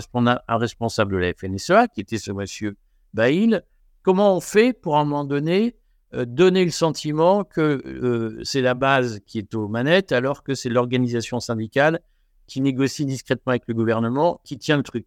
responsable 0.56 1.12
de 1.12 1.18
la 1.18 1.34
FNSEA, 1.34 1.86
qui 1.88 2.00
était 2.00 2.16
ce 2.16 2.32
monsieur 2.32 2.78
Bail. 3.12 3.60
comment 4.02 4.34
on 4.34 4.40
fait 4.40 4.72
pour, 4.72 4.96
à 4.96 5.00
un 5.00 5.04
moment 5.04 5.24
donné, 5.24 5.76
euh, 6.14 6.24
donner 6.24 6.64
le 6.64 6.70
sentiment 6.70 7.44
que 7.44 7.60
euh, 7.60 8.40
c'est 8.42 8.62
la 8.62 8.72
base 8.72 9.20
qui 9.26 9.38
est 9.38 9.54
aux 9.54 9.68
manettes, 9.68 10.12
alors 10.12 10.42
que 10.42 10.54
c'est 10.54 10.70
l'organisation 10.70 11.40
syndicale 11.40 12.00
qui 12.46 12.62
négocie 12.62 13.04
discrètement 13.04 13.50
avec 13.50 13.64
le 13.66 13.74
gouvernement, 13.74 14.40
qui 14.44 14.56
tient 14.56 14.78
le 14.78 14.82
truc? 14.82 15.06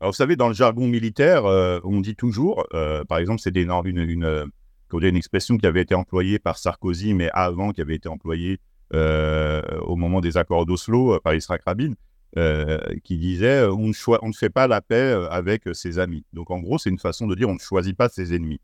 Alors, 0.00 0.12
vous 0.12 0.16
savez, 0.16 0.36
dans 0.36 0.48
le 0.48 0.54
jargon 0.54 0.86
militaire, 0.86 1.44
euh, 1.44 1.78
on 1.84 2.00
dit 2.00 2.16
toujours, 2.16 2.66
par 3.08 3.18
exemple, 3.18 3.40
c'est 3.42 3.54
une, 3.54 3.70
une, 3.98 5.16
expression 5.16 5.58
qui 5.58 5.66
avait 5.66 5.82
été 5.82 5.94
employée 5.94 6.38
par 6.38 6.56
Sarkozy, 6.56 7.12
mais 7.12 7.28
avant, 7.34 7.72
qui 7.72 7.82
avait 7.82 7.96
été 7.96 8.08
employée 8.08 8.60
au 8.92 9.96
moment 9.96 10.20
des 10.20 10.36
accords 10.36 10.66
d'Oslo 10.66 11.18
par 11.20 11.34
Israël 11.34 11.60
Rabin, 11.66 11.94
qui 13.02 13.18
disait 13.18 13.64
on 13.66 13.88
ne, 13.88 14.32
fait 14.32 14.50
pas 14.50 14.66
la 14.66 14.80
paix 14.80 15.26
avec 15.30 15.62
ses 15.72 15.98
amis. 15.98 16.24
Donc, 16.32 16.50
en 16.50 16.58
gros, 16.58 16.78
c'est 16.78 16.90
une 16.90 16.98
façon 16.98 17.26
de 17.26 17.34
dire 17.34 17.48
on 17.48 17.54
ne 17.54 17.58
choisit 17.58 17.96
pas 17.96 18.08
ses 18.08 18.34
ennemis. 18.34 18.60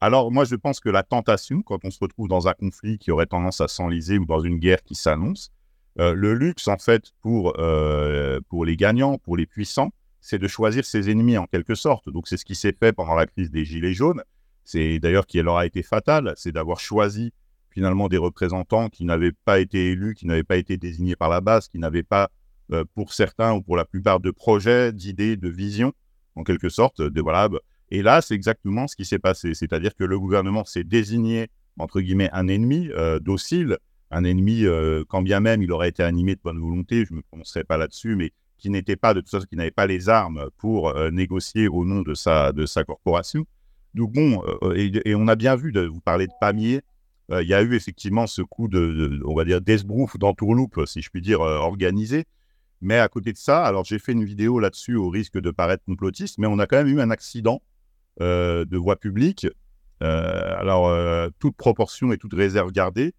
Alors, 0.00 0.30
moi, 0.30 0.44
je 0.44 0.54
pense 0.54 0.78
que 0.78 0.88
la 0.88 1.02
tentation, 1.02 1.62
quand 1.62 1.84
on 1.84 1.90
se 1.90 1.98
retrouve 2.00 2.28
dans 2.28 2.46
un 2.46 2.52
conflit 2.52 2.98
qui 2.98 3.10
aurait 3.10 3.26
tendance 3.26 3.60
à 3.60 3.66
s'enliser 3.66 4.18
ou 4.18 4.26
dans 4.26 4.40
une 4.40 4.58
guerre 4.58 4.82
qui 4.84 4.94
s'annonce, 4.94 5.50
euh, 5.98 6.14
le 6.14 6.34
luxe, 6.34 6.68
en 6.68 6.78
fait, 6.78 7.12
pour, 7.20 7.54
euh, 7.58 8.40
pour 8.48 8.64
les 8.64 8.76
gagnants, 8.76 9.18
pour 9.18 9.36
les 9.36 9.46
puissants, 9.46 9.92
c'est 10.20 10.38
de 10.38 10.46
choisir 10.46 10.84
ses 10.84 11.10
ennemis 11.10 11.36
en 11.36 11.46
quelque 11.46 11.74
sorte. 11.74 12.08
Donc, 12.08 12.28
c'est 12.28 12.36
ce 12.36 12.44
qui 12.44 12.54
s'est 12.54 12.76
fait 12.78 12.92
pendant 12.92 13.14
la 13.14 13.26
crise 13.26 13.50
des 13.50 13.64
Gilets 13.64 13.94
jaunes. 13.94 14.22
C'est 14.64 15.00
d'ailleurs 15.00 15.26
qui 15.26 15.42
leur 15.42 15.56
a 15.56 15.66
été 15.66 15.82
fatal, 15.82 16.34
c'est 16.36 16.52
d'avoir 16.52 16.78
choisi 16.78 17.32
finalement 17.78 18.08
des 18.08 18.16
représentants 18.16 18.88
qui 18.88 19.04
n'avaient 19.04 19.30
pas 19.44 19.60
été 19.60 19.92
élus, 19.92 20.14
qui 20.16 20.26
n'avaient 20.26 20.42
pas 20.42 20.56
été 20.56 20.76
désignés 20.76 21.14
par 21.14 21.28
la 21.28 21.40
base, 21.40 21.68
qui 21.68 21.78
n'avaient 21.78 22.02
pas, 22.02 22.28
euh, 22.72 22.82
pour 22.96 23.12
certains 23.12 23.54
ou 23.54 23.62
pour 23.62 23.76
la 23.76 23.84
plupart, 23.84 24.18
de 24.18 24.32
projets, 24.32 24.92
d'idées, 24.92 25.36
de 25.36 25.48
visions, 25.48 25.92
en 26.34 26.42
quelque 26.42 26.70
sorte. 26.70 27.00
De, 27.00 27.20
voilà, 27.20 27.48
bah, 27.48 27.60
et 27.92 28.02
là, 28.02 28.20
c'est 28.20 28.34
exactement 28.34 28.88
ce 28.88 28.96
qui 28.96 29.04
s'est 29.04 29.20
passé. 29.20 29.54
C'est-à-dire 29.54 29.94
que 29.94 30.02
le 30.02 30.18
gouvernement 30.18 30.64
s'est 30.64 30.82
désigné, 30.82 31.50
entre 31.78 32.00
guillemets, 32.00 32.30
un 32.32 32.48
ennemi 32.48 32.88
euh, 32.96 33.20
docile, 33.20 33.78
un 34.10 34.24
ennemi, 34.24 34.64
euh, 34.64 35.04
quand 35.06 35.22
bien 35.22 35.38
même 35.38 35.62
il 35.62 35.70
aurait 35.70 35.90
été 35.90 36.02
animé 36.02 36.34
de 36.34 36.40
bonne 36.42 36.58
volonté, 36.58 37.04
je 37.04 37.12
ne 37.12 37.18
me 37.18 37.22
prononcerai 37.22 37.62
pas 37.62 37.76
là-dessus, 37.76 38.16
mais 38.16 38.32
qui 38.58 38.70
n'était 38.70 38.96
pas, 38.96 39.14
de 39.14 39.20
toute 39.20 39.30
façon, 39.30 39.46
qui 39.48 39.54
n'avait 39.54 39.70
pas 39.70 39.86
les 39.86 40.08
armes 40.08 40.48
pour 40.58 40.92
négocier 41.12 41.68
au 41.68 41.84
nom 41.84 42.02
de 42.02 42.14
sa, 42.14 42.50
de 42.50 42.66
sa 42.66 42.82
corporation. 42.82 43.46
Donc 43.94 44.14
bon, 44.14 44.42
et, 44.74 45.14
on 45.14 45.28
a 45.28 45.36
bien 45.36 45.54
vu, 45.54 45.70
de, 45.70 45.82
vous 45.82 46.00
parler 46.00 46.26
de 46.26 46.32
Pamiers, 46.40 46.82
il 47.30 47.46
y 47.46 47.54
a 47.54 47.62
eu 47.62 47.74
effectivement 47.74 48.26
ce 48.26 48.42
coup 48.42 48.68
de, 48.68 49.20
on 49.24 49.34
va 49.34 49.44
dire, 49.44 49.60
d'esbrouf, 49.60 50.16
d'entourloupe, 50.16 50.80
si 50.86 51.02
je 51.02 51.10
puis 51.10 51.20
dire, 51.20 51.40
organisé. 51.40 52.24
Mais 52.80 52.98
à 52.98 53.08
côté 53.08 53.32
de 53.32 53.38
ça, 53.38 53.64
alors 53.64 53.84
j'ai 53.84 53.98
fait 53.98 54.12
une 54.12 54.24
vidéo 54.24 54.60
là-dessus 54.60 54.96
au 54.96 55.08
risque 55.08 55.38
de 55.38 55.50
paraître 55.50 55.84
complotiste, 55.84 56.38
mais 56.38 56.46
on 56.46 56.58
a 56.58 56.66
quand 56.66 56.76
même 56.76 56.88
eu 56.88 57.00
un 57.00 57.10
accident 57.10 57.60
de 58.20 58.76
voie 58.76 58.96
publique, 58.96 59.46
alors 60.00 61.30
toute 61.38 61.56
proportion 61.56 62.12
et 62.12 62.18
toute 62.18 62.34
réserve 62.34 62.72
gardée, 62.72 63.14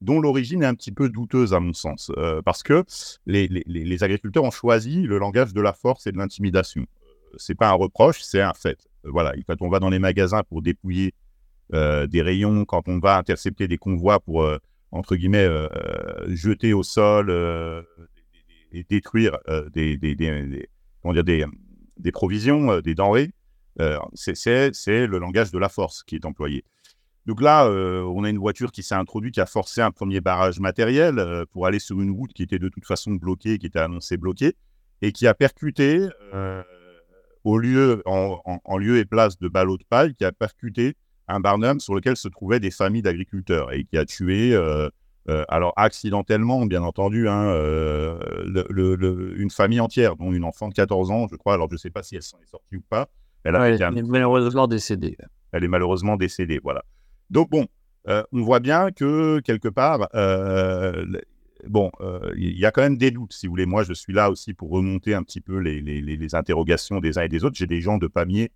dont 0.00 0.20
l'origine 0.20 0.62
est 0.62 0.66
un 0.66 0.74
petit 0.74 0.92
peu 0.92 1.08
douteuse 1.08 1.54
à 1.54 1.60
mon 1.60 1.72
sens, 1.72 2.12
parce 2.44 2.62
que 2.62 2.84
les, 3.26 3.48
les, 3.48 4.04
agriculteurs 4.04 4.44
ont 4.44 4.50
choisi 4.50 5.02
le 5.02 5.18
langage 5.18 5.54
de 5.54 5.60
la 5.60 5.72
force 5.72 6.06
et 6.06 6.12
de 6.12 6.18
l'intimidation. 6.18 6.86
C'est 7.36 7.54
pas 7.54 7.70
un 7.70 7.74
reproche, 7.74 8.20
c'est 8.20 8.42
un 8.42 8.52
fait. 8.52 8.78
Voilà, 9.04 9.32
quand 9.46 9.60
on 9.60 9.68
va 9.68 9.80
dans 9.80 9.90
les 9.90 9.98
magasins 9.98 10.42
pour 10.44 10.62
dépouiller 10.62 11.14
des 11.72 12.22
rayons, 12.22 12.64
quand 12.64 12.88
on 12.88 12.98
va 12.98 13.18
intercepter 13.18 13.68
des 13.68 13.78
convois 13.78 14.20
pour 14.20 14.48
entre 14.90 15.16
guillemets 15.16 15.48
jeter 16.28 16.72
au 16.72 16.82
sol 16.82 17.30
et 18.72 18.84
détruire 18.84 19.38
des, 19.72 19.96
des, 19.96 20.14
des, 20.14 20.68
comment 21.02 21.14
dire, 21.14 21.24
des, 21.24 21.44
des 21.98 22.12
provisions, 22.12 22.80
des 22.80 22.94
denrées, 22.94 23.32
euh, 23.80 23.98
c'est 24.14 25.06
le 25.06 25.18
langage 25.18 25.50
de 25.50 25.58
la 25.58 25.68
force 25.68 26.02
qui 26.02 26.16
est 26.16 26.24
employé. 26.24 26.64
Donc 27.26 27.40
là, 27.40 27.66
euh, 27.66 28.02
on 28.02 28.22
a 28.24 28.28
une 28.28 28.38
voiture 28.38 28.70
qui 28.70 28.82
s'est 28.82 28.94
introduite, 28.94 29.34
qui 29.34 29.40
a 29.40 29.46
forcé 29.46 29.80
un 29.80 29.90
premier 29.90 30.20
barrage 30.20 30.60
matériel 30.60 31.18
euh, 31.18 31.44
pour 31.50 31.66
aller 31.66 31.78
sur 31.78 32.00
une 32.00 32.10
route 32.10 32.32
qui 32.32 32.42
était 32.42 32.58
de 32.58 32.68
toute 32.68 32.84
façon 32.84 33.12
bloquée, 33.12 33.58
qui 33.58 33.66
était 33.66 33.78
annoncée 33.78 34.16
bloquée, 34.16 34.54
et 35.00 35.12
qui 35.12 35.26
a 35.26 35.34
percuté, 35.34 36.08
au 37.42 37.58
lieu, 37.58 38.02
en, 38.06 38.78
lieu 38.78 38.98
et 38.98 39.04
place 39.04 39.38
de 39.38 39.48
ballots 39.48 39.76
de 39.76 39.84
paille, 39.84 40.14
qui 40.14 40.24
a 40.24 40.32
percuté 40.32 40.96
un 41.28 41.40
barnum 41.40 41.80
sur 41.80 41.94
lequel 41.94 42.16
se 42.16 42.28
trouvaient 42.28 42.60
des 42.60 42.70
familles 42.70 43.02
d'agriculteurs 43.02 43.72
et 43.72 43.84
qui 43.84 43.96
a 43.96 44.04
tué, 44.04 44.54
alors 45.48 45.72
accidentellement, 45.76 46.66
bien 46.66 46.82
entendu, 46.82 47.28
hein, 47.28 47.54
une 48.76 49.50
famille 49.50 49.80
entière, 49.80 50.16
dont 50.16 50.32
une 50.32 50.44
enfant 50.44 50.68
de 50.68 50.74
14 50.74 51.10
ans, 51.10 51.26
je 51.30 51.36
crois. 51.36 51.54
Alors 51.54 51.68
je 51.68 51.74
ne 51.74 51.78
sais 51.78 51.90
pas 51.90 52.02
si 52.02 52.16
elle 52.16 52.22
s'en 52.22 52.38
est 52.40 52.46
sortie 52.46 52.76
ou 52.76 52.82
pas, 52.88 53.08
elle, 53.44 53.54
est 53.56 54.02
malheureusement 54.02 54.66
décédée. 54.66 55.16
Elle 55.52 55.64
est 55.64 55.68
malheureusement 55.68 56.16
décédée, 56.16 56.60
voilà. 56.62 56.82
Donc 57.30 57.50
bon, 57.50 57.66
euh, 58.08 58.22
on 58.32 58.42
voit 58.42 58.60
bien 58.60 58.90
que 58.90 59.40
quelque 59.40 59.68
part, 59.68 60.08
euh, 60.14 61.04
bon, 61.68 61.90
euh, 62.00 62.32
il 62.36 62.58
y 62.58 62.64
a 62.64 62.70
quand 62.70 62.82
même 62.82 62.96
des 62.96 63.10
doutes, 63.10 63.32
si 63.32 63.46
vous 63.46 63.52
voulez. 63.52 63.66
Moi, 63.66 63.82
je 63.82 63.92
suis 63.92 64.12
là 64.12 64.30
aussi 64.30 64.54
pour 64.54 64.70
remonter 64.70 65.14
un 65.14 65.22
petit 65.22 65.40
peu 65.40 65.58
les, 65.58 65.80
les, 65.80 66.00
les 66.00 66.34
interrogations 66.34 67.00
des 67.00 67.18
uns 67.18 67.22
et 67.22 67.28
des 67.28 67.44
autres. 67.44 67.56
J'ai 67.56 67.66
des 67.66 67.80
gens 67.80 67.98
de 67.98 68.06
Pamiers 68.06 68.50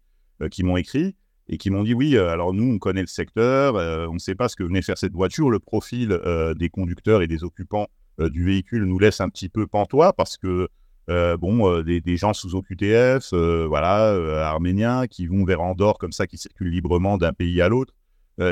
qui 0.50 0.62
m'ont 0.62 0.76
écrit 0.76 1.16
et 1.49 1.57
qui 1.59 1.71
m'ont 1.71 1.83
dit 1.83 1.95
oui, 1.95 2.17
alors 2.17 2.52
nous, 2.52 2.75
on 2.75 2.78
connaît 2.78 3.00
le 3.00 3.07
secteur, 3.07 3.75
on 4.11 4.14
ne 4.14 4.19
sait 4.19 4.35
pas 4.35 4.49
ce 4.49 4.57
que 4.57 4.64
venait 4.64 4.83
faire 4.83 4.99
cette 4.99 5.14
voiture, 5.14 5.50
le 5.50 5.59
profil 5.59 6.19
des 6.57 6.69
conducteurs 6.69 7.23
et 7.23 7.26
des 7.26 7.45
occupants 7.45 7.88
du 8.19 8.45
véhicule 8.45 8.85
nous 8.85 8.99
laisse 8.99 9.21
un 9.21 9.28
petit 9.28 9.49
peu 9.49 9.67
pantois 9.67 10.12
parce 10.12 10.37
que 10.37 10.69
euh, 11.09 11.38
bon, 11.38 11.71
euh, 11.71 11.83
des, 11.83 12.17
gens 12.17 12.35
sous 12.35 12.55
OQTF, 12.55 13.33
euh, 13.33 13.67
voilà, 13.67 14.47
arméniens, 14.47 15.07
qui 15.07 15.26
vont 15.26 15.45
vers 15.45 15.62
Andorre 15.62 15.99
comme 15.99 16.12
ça, 16.12 16.26
qui 16.26 16.37
circulent 16.37 16.71
librement 16.71 17.17
d'un 17.17 17.33
pays 17.33 17.62
à 17.62 17.69
l'autre, 17.69 17.95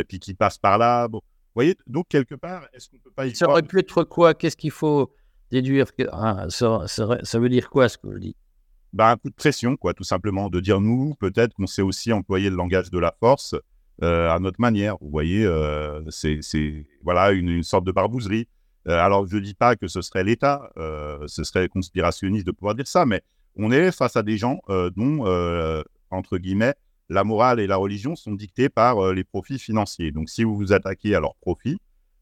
puis 0.09 0.19
qui 0.19 0.35
passent 0.35 0.59
par 0.59 0.79
là. 0.79 1.07
Vous 1.11 1.21
voyez, 1.55 1.77
donc 1.87 2.09
quelque 2.09 2.35
part, 2.35 2.67
est-ce 2.73 2.89
qu'on 2.89 2.99
peut 2.99 3.11
pas 3.15 3.27
y 3.27 3.37
Ça 3.37 3.49
aurait 3.49 3.63
pu 3.63 3.79
être 3.79 4.05
quoi? 4.05 4.35
Qu'est-ce 4.35 4.57
qu'il 4.57 4.71
faut 4.71 5.13
déduire 5.51 5.87
ah, 6.13 6.47
ça, 6.49 6.85
ça, 6.87 7.39
veut 7.39 7.49
dire 7.49 7.71
quoi 7.71 7.89
ce 7.89 7.99
que 7.99 8.13
je 8.13 8.19
dis 8.19 8.37
bah, 8.97 9.11
Un 9.11 9.17
coup 9.17 9.31
de 9.31 9.35
pression, 9.35 9.77
quoi, 9.77 9.95
tout 9.95 10.05
simplement, 10.05 10.49
de 10.49 10.61
dire 10.61 10.81
nous, 10.81 11.15
peut-être 11.21 11.55
qu'on 11.55 11.67
sait 11.67 11.83
aussi 11.83 12.13
employer 12.13 12.51
le 12.51 12.57
langage 12.57 12.91
de 12.91 12.99
la 12.99 13.15
force 13.21 13.55
à 14.03 14.39
notre 14.41 14.61
manière. 14.61 14.97
Vous 15.01 15.09
voyez, 15.11 15.49
c'est 16.11 16.87
voilà 17.03 17.31
une, 17.31 17.63
sorte 17.63 17.85
de 17.85 17.93
barbouzerie. 17.93 18.49
Euh, 18.89 18.99
alors, 18.99 19.27
je 19.27 19.37
ne 19.37 19.41
dis 19.41 19.55
pas 19.55 19.77
que 19.77 19.89
ce 19.89 20.01
serait 20.01 20.25
l'État, 20.25 20.71
euh, 20.77 21.19
ce 21.27 21.45
serait 21.45 21.69
conspirationniste 21.69 22.47
de 22.47 22.53
pouvoir 22.53 22.75
dire 22.75 22.87
ça, 22.87 23.05
mais 23.05 23.23
on 23.57 23.73
est 23.73 23.91
face 23.91 24.17
à 24.17 24.23
des 24.23 24.39
gens 24.39 24.61
euh, 24.69 24.91
dont, 24.91 25.25
entre 26.11 26.39
guillemets, 26.39 26.75
la 27.09 27.25
morale 27.25 27.61
et 27.61 27.67
la 27.67 27.77
religion 27.77 28.17
sont 28.17 28.33
dictées 28.33 28.69
par 28.69 29.13
les 29.13 29.25
profits 29.25 29.59
financiers. 29.59 30.13
Donc, 30.13 30.29
si 30.29 30.45
vous 30.45 30.57
vous 30.57 30.73
attaquez 30.73 31.15
à 31.15 31.21
leurs 31.21 31.37
profits, 31.37 31.79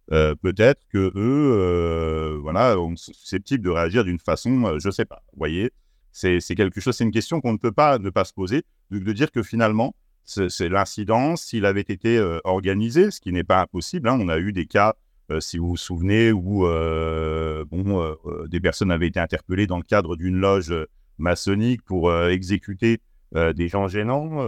peut-être 0.09 0.83
que 0.90 1.11
eux, 1.16 2.38
voilà, 2.43 2.75
sont 2.75 2.97
susceptibles 2.97 3.64
de 3.64 3.71
réagir 3.71 4.04
d'une 4.04 4.19
façon, 4.19 4.78
je 4.78 4.88
ne 4.88 4.93
sais 4.93 5.07
pas. 5.07 5.23
Vous 5.33 5.38
voyez, 5.38 5.71
c'est 6.14 6.54
quelque 6.54 6.80
chose, 6.80 6.97
c'est 6.97 7.04
une 7.04 7.11
question 7.11 7.40
qu'on 7.40 7.52
ne 7.52 7.59
peut 7.59 7.73
pas 7.73 7.99
ne 7.99 8.09
pas 8.09 8.25
se 8.25 8.33
poser, 8.33 8.62
de, 8.90 8.99
de 8.99 9.12
dire 9.12 9.30
que 9.30 9.42
finalement, 9.42 9.94
c'est 10.25 10.71
l'incidence, 10.71 11.42
s'il 11.42 11.66
avait 11.66 11.83
été 11.83 12.18
organisé, 12.44 13.11
ce 13.11 13.21
qui 13.21 13.30
n'est 13.33 13.44
pas 13.44 13.61
impossible. 13.61 14.09
Hein, 14.09 14.18
on 14.18 14.28
a 14.28 14.38
eu 14.38 14.52
des 14.52 14.64
cas 14.64 14.94
euh, 15.30 15.40
si 15.40 15.56
vous 15.56 15.68
vous 15.68 15.76
souvenez, 15.76 16.33
où 16.33 16.66
euh, 16.66 17.64
bon, 17.71 18.02
euh, 18.02 18.47
des 18.47 18.61
personnes 18.61 18.90
avaient 18.90 19.06
été 19.06 19.18
interpellées 19.18 19.66
dans 19.66 19.78
le 19.78 19.83
cadre 19.83 20.16
d'une 20.16 20.37
loge 20.37 20.75
maçonnique 21.18 21.83
pour 21.83 22.14
exécuter 22.14 23.00
des 23.33 23.68
gens 23.68 23.88
gênants. 23.88 24.47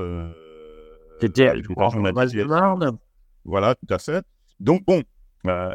C'était 1.21 1.51
Voilà, 3.45 3.75
tout 3.75 3.87
à 3.93 3.99
fait. 3.99 4.25
Donc, 4.61 4.85
bon, 4.85 5.03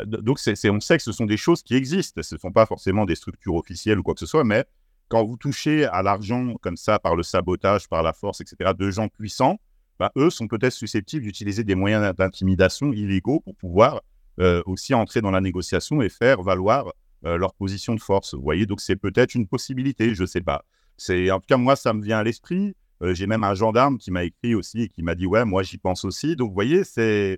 donc 0.06 0.40
c'est, 0.40 0.70
on 0.70 0.80
sait 0.80 0.98
que 0.98 1.04
ce 1.04 1.12
sont 1.12 1.26
des 1.26 1.38
choses 1.38 1.64
qui 1.64 1.76
existent. 1.76 2.22
Ce 2.22 2.36
ne 2.36 2.40
sont 2.40 2.52
pas 2.52 2.66
forcément 2.66 3.06
des 3.06 3.16
structures 3.16 3.56
officielles 3.56 4.00
ou 4.00 4.04
quoi 4.04 4.14
que 4.14 4.20
ce 4.20 4.26
soit, 4.26 4.44
mais 4.44 4.66
quand 5.12 5.26
vous 5.26 5.36
touchez 5.36 5.84
à 5.86 6.02
l'argent 6.02 6.56
comme 6.62 6.78
ça, 6.78 6.98
par 6.98 7.18
le 7.18 7.24
sabotage, 7.24 7.90
par 7.90 8.02
la 8.02 8.14
force, 8.14 8.40
etc., 8.40 8.72
de 8.78 8.90
gens 8.90 9.10
puissants, 9.10 9.60
bah, 10.00 10.10
eux 10.16 10.30
sont 10.30 10.48
peut-être 10.48 10.72
susceptibles 10.72 11.26
d'utiliser 11.26 11.66
des 11.66 11.76
moyens 11.76 12.16
d'intimidation 12.16 12.94
illégaux 12.94 13.42
pour 13.42 13.54
pouvoir 13.58 14.02
euh, 14.40 14.64
aussi 14.66 14.94
entrer 14.94 15.20
dans 15.20 15.32
la 15.32 15.42
négociation 15.42 16.02
et 16.02 16.08
faire 16.08 16.42
valoir 16.42 16.94
euh, 17.26 17.38
leur 17.38 17.54
position 17.54 17.94
de 17.94 18.00
force. 18.00 18.34
Vous 18.34 18.42
voyez, 18.42 18.66
donc 18.66 18.80
c'est 18.80 18.96
peut-être 18.96 19.36
une 19.36 19.48
possibilité, 19.48 20.16
je 20.16 20.22
ne 20.22 20.28
sais 20.28 20.40
pas. 20.40 20.64
C'est 20.96 21.30
en 21.30 21.42
tout 21.42 21.48
cas 21.48 21.58
moi 21.58 21.76
ça 21.76 21.92
me 21.92 22.02
vient 22.02 22.20
à 22.20 22.24
l'esprit. 22.24 22.74
Euh, 23.02 23.14
j'ai 23.14 23.28
même 23.28 23.44
un 23.44 23.54
gendarme 23.54 23.98
qui 23.98 24.12
m'a 24.12 24.24
écrit 24.24 24.56
aussi 24.56 24.84
et 24.84 24.88
qui 24.88 25.04
m'a 25.04 25.16
dit 25.16 25.26
ouais 25.26 25.44
moi 25.44 25.62
j'y 25.62 25.78
pense 25.78 26.06
aussi. 26.06 26.38
Donc 26.38 26.50
vous 26.50 26.56
voyez 26.56 26.86
c'est 26.86 27.38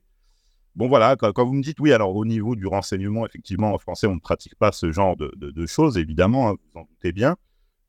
bon 0.76 0.88
voilà 0.88 1.16
quand, 1.16 1.44
vous 1.44 1.54
me 1.54 1.64
dites 1.64 1.80
oui 1.80 1.92
alors 1.92 2.16
au 2.16 2.24
niveau 2.24 2.56
du 2.56 2.68
renseignement 2.68 3.26
effectivement 3.26 3.74
en 3.74 3.80
français 3.80 4.06
on 4.06 4.16
ne 4.16 4.20
pratique 4.20 4.56
pas 4.56 4.72
ce 4.72 4.92
genre 4.92 5.18
de, 5.18 5.66
choses 5.66 5.98
évidemment 5.98 6.50
hein, 6.50 6.56
vous 6.74 6.82
en 6.82 6.84
doutez 6.84 7.12
bien. 7.12 7.36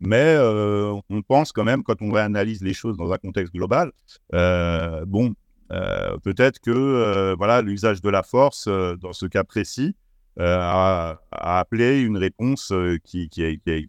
Mais 0.06 0.36
on 0.38 1.22
pense 1.22 1.52
quand 1.52 1.64
même, 1.64 1.82
quand 1.82 2.02
on 2.02 2.10
réanalyse 2.10 2.62
les 2.62 2.74
choses 2.74 2.96
dans 2.96 3.12
un 3.12 3.18
contexte 3.18 3.52
global, 3.52 3.92
bon, 4.32 5.34
euh, 5.72 6.16
peut-être 6.18 6.60
que 6.60 6.70
euh, 6.70 7.34
voilà 7.36 7.62
l'usage 7.62 8.02
de 8.02 8.10
la 8.10 8.22
force 8.22 8.66
euh, 8.68 8.96
dans 8.96 9.12
ce 9.12 9.26
cas 9.26 9.44
précis 9.44 9.96
a, 10.38 11.20
appelé 11.30 12.00
une 12.00 12.16
réponse 12.16 12.72
qui, 13.04 13.30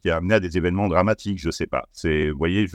a, 0.06 0.16
amené 0.16 0.36
à 0.36 0.40
des 0.40 0.58
événements 0.58 0.88
dramatiques. 0.88 1.40
Je 1.40 1.50
sais 1.50 1.66
pas. 1.66 1.88
C'est, 1.92 2.30
vous 2.30 2.38
voyez, 2.38 2.68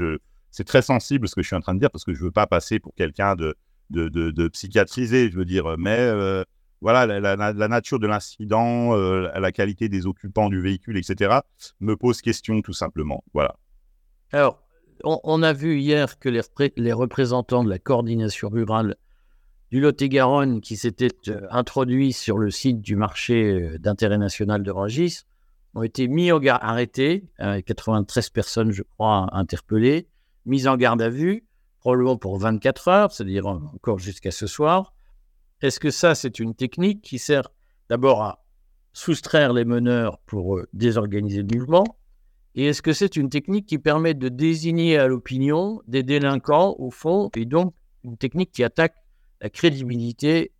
c'est 0.50 0.64
très 0.64 0.82
sensible 0.82 1.28
ce 1.28 1.36
que 1.36 1.42
je 1.42 1.46
suis 1.46 1.56
en 1.56 1.60
train 1.60 1.74
de 1.74 1.78
dire 1.78 1.90
parce 1.90 2.04
que 2.04 2.12
je 2.12 2.24
veux 2.24 2.32
pas 2.32 2.48
passer 2.48 2.80
pour 2.80 2.96
quelqu'un 2.96 3.36
de, 3.36 3.54
de, 3.90 4.08
de, 4.08 4.48
psychiatrisé, 4.48 5.30
je 5.30 5.36
veux 5.36 5.44
dire, 5.44 5.76
mais 5.78 5.98
euh, 5.98 6.42
voilà, 6.80 7.06
la, 7.20 7.68
nature 7.68 7.98
de 7.98 8.06
l'incident, 8.06 8.96
euh, 8.96 9.30
la 9.38 9.52
qualité 9.52 9.88
des 9.88 10.06
occupants 10.06 10.48
du 10.48 10.60
véhicule, 10.60 10.96
etc., 10.96 11.40
me 11.80 11.94
pose 11.96 12.22
question 12.22 12.62
tout 12.62 12.72
simplement. 12.72 13.22
Voilà. 13.34 13.56
Alors, 14.32 14.62
on, 15.04 15.42
a 15.42 15.52
vu 15.52 15.78
hier 15.78 16.18
que 16.18 16.28
les, 16.28 16.92
représentants 16.92 17.64
de 17.64 17.70
la 17.70 17.78
coordination 17.78 18.48
rurale 18.48 18.96
du 19.70 19.80
Lot-et-Garonne 19.80 20.60
qui 20.60 20.76
s'étaient 20.76 21.08
euh, 21.28 21.46
introduits 21.50 22.12
sur 22.12 22.38
le 22.38 22.50
site 22.50 22.80
du 22.80 22.96
marché 22.96 23.78
d'intérêt 23.78 24.18
national 24.18 24.62
de 24.62 24.70
Rangis 24.70 25.20
ont 25.74 25.82
été 25.82 26.08
mis 26.08 26.32
en 26.32 26.40
garde, 26.40 26.60
arrêtés, 26.62 27.24
93 27.38 28.30
personnes, 28.30 28.72
je 28.72 28.82
crois, 28.82 29.28
interpellées, 29.32 30.08
mises 30.44 30.66
en 30.66 30.76
garde 30.76 31.00
à 31.00 31.08
vue, 31.08 31.44
probablement 31.78 32.16
pour 32.16 32.38
24 32.38 32.88
heures, 32.88 33.12
c'est-à-dire 33.12 33.46
encore 33.46 33.98
jusqu'à 33.98 34.32
ce 34.32 34.48
soir. 34.48 34.92
Est-ce 35.62 35.78
que 35.78 35.90
ça, 35.90 36.14
c'est 36.14 36.38
une 36.38 36.54
technique 36.54 37.02
qui 37.02 37.18
sert 37.18 37.50
d'abord 37.90 38.22
à 38.22 38.42
soustraire 38.94 39.52
les 39.52 39.66
meneurs 39.66 40.18
pour 40.24 40.56
euh, 40.56 40.66
désorganiser 40.72 41.42
le 41.42 41.58
mouvement? 41.58 41.84
Et 42.54 42.66
est-ce 42.66 42.80
que 42.80 42.94
c'est 42.94 43.16
une 43.16 43.28
technique 43.28 43.66
qui 43.66 43.78
permet 43.78 44.14
de 44.14 44.28
désigner 44.28 44.96
à 44.96 45.06
l'opinion 45.06 45.82
des 45.86 46.02
délinquants 46.02 46.74
au 46.78 46.90
fond, 46.90 47.30
et 47.36 47.44
donc 47.44 47.74
une 48.04 48.16
technique 48.16 48.52
qui 48.52 48.64
attaque 48.64 48.94
la 49.40 49.50
crédibilité 49.50 50.52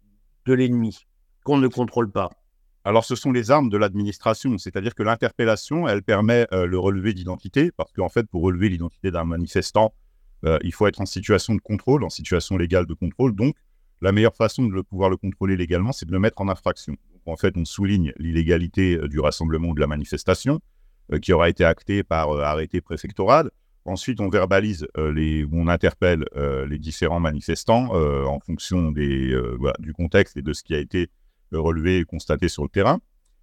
de 0.47 0.53
l'ennemi, 0.53 1.07
qu'on 1.45 1.57
ne 1.57 1.67
contrôle 1.67 2.11
pas? 2.11 2.31
Alors, 2.85 3.05
ce 3.05 3.15
sont 3.17 3.33
les 3.33 3.51
armes 3.51 3.71
de 3.71 3.79
l'administration, 3.79 4.57
c'est-à-dire 4.59 4.95
que 4.95 5.03
l'interpellation, 5.03 5.89
elle 5.89 6.03
permet 6.03 6.47
euh, 6.53 6.67
le 6.67 6.79
relevé 6.79 7.15
d'identité, 7.15 7.73
parce 7.73 7.93
qu'en 7.93 8.09
fait, 8.09 8.27
pour 8.29 8.43
relever 8.43 8.69
l'identité 8.69 9.11
d'un 9.11 9.25
manifestant, 9.25 9.95
euh, 10.45 10.59
il 10.63 10.73
faut 10.73 10.87
être 10.87 11.01
en 11.01 11.07
situation 11.07 11.55
de 11.55 11.61
contrôle, 11.61 12.05
en 12.05 12.11
situation 12.11 12.57
légale 12.57 12.87
de 12.87 12.95
contrôle. 12.95 13.35
Donc, 13.35 13.55
la 14.01 14.13
meilleure 14.13 14.35
façon 14.35 14.65
de 14.65 14.81
pouvoir 14.83 15.11
le 15.11 15.17
contrôler 15.17 15.57
légalement, 15.57 15.93
c'est 15.93 16.07
de 16.07 16.13
le 16.13 16.19
mettre 16.19 16.41
en 16.41 16.49
infraction. 16.49 16.97
en 17.27 17.37
fait, 17.37 17.57
on 17.57 17.65
souligne 17.65 18.13
l'illégalité 18.19 18.97
euh, 18.97 19.09
du 19.09 19.21
rassemblement 19.21 19.69
ou 19.69 19.75
de 19.75 19.81
la 19.81 19.87
manifestation, 19.87 20.61
qui 21.23 21.33
aura 21.33 21.49
été 21.49 21.65
actée 21.65 22.05
par 22.05 22.31
arrêté 22.41 22.81
préfectoral. 22.81 23.51
Ensuite, 23.85 24.21
on 24.21 24.29
verbalise 24.29 24.87
les, 24.97 25.45
on 25.51 25.67
interpelle 25.67 26.25
les 26.69 26.79
différents 26.79 27.19
manifestants 27.19 27.93
en 27.93 28.39
fonction 28.39 28.93
des, 28.93 29.37
du 29.81 29.93
contexte 29.93 30.37
et 30.37 30.43
de 30.43 30.53
ce 30.53 30.63
qui 30.63 30.73
a 30.73 30.79
été 30.79 31.09
relevé 31.51 31.99
et 31.99 32.05
constaté 32.05 32.49
sur 32.49 32.63
le 32.63 32.69
terrain. 32.69 33.01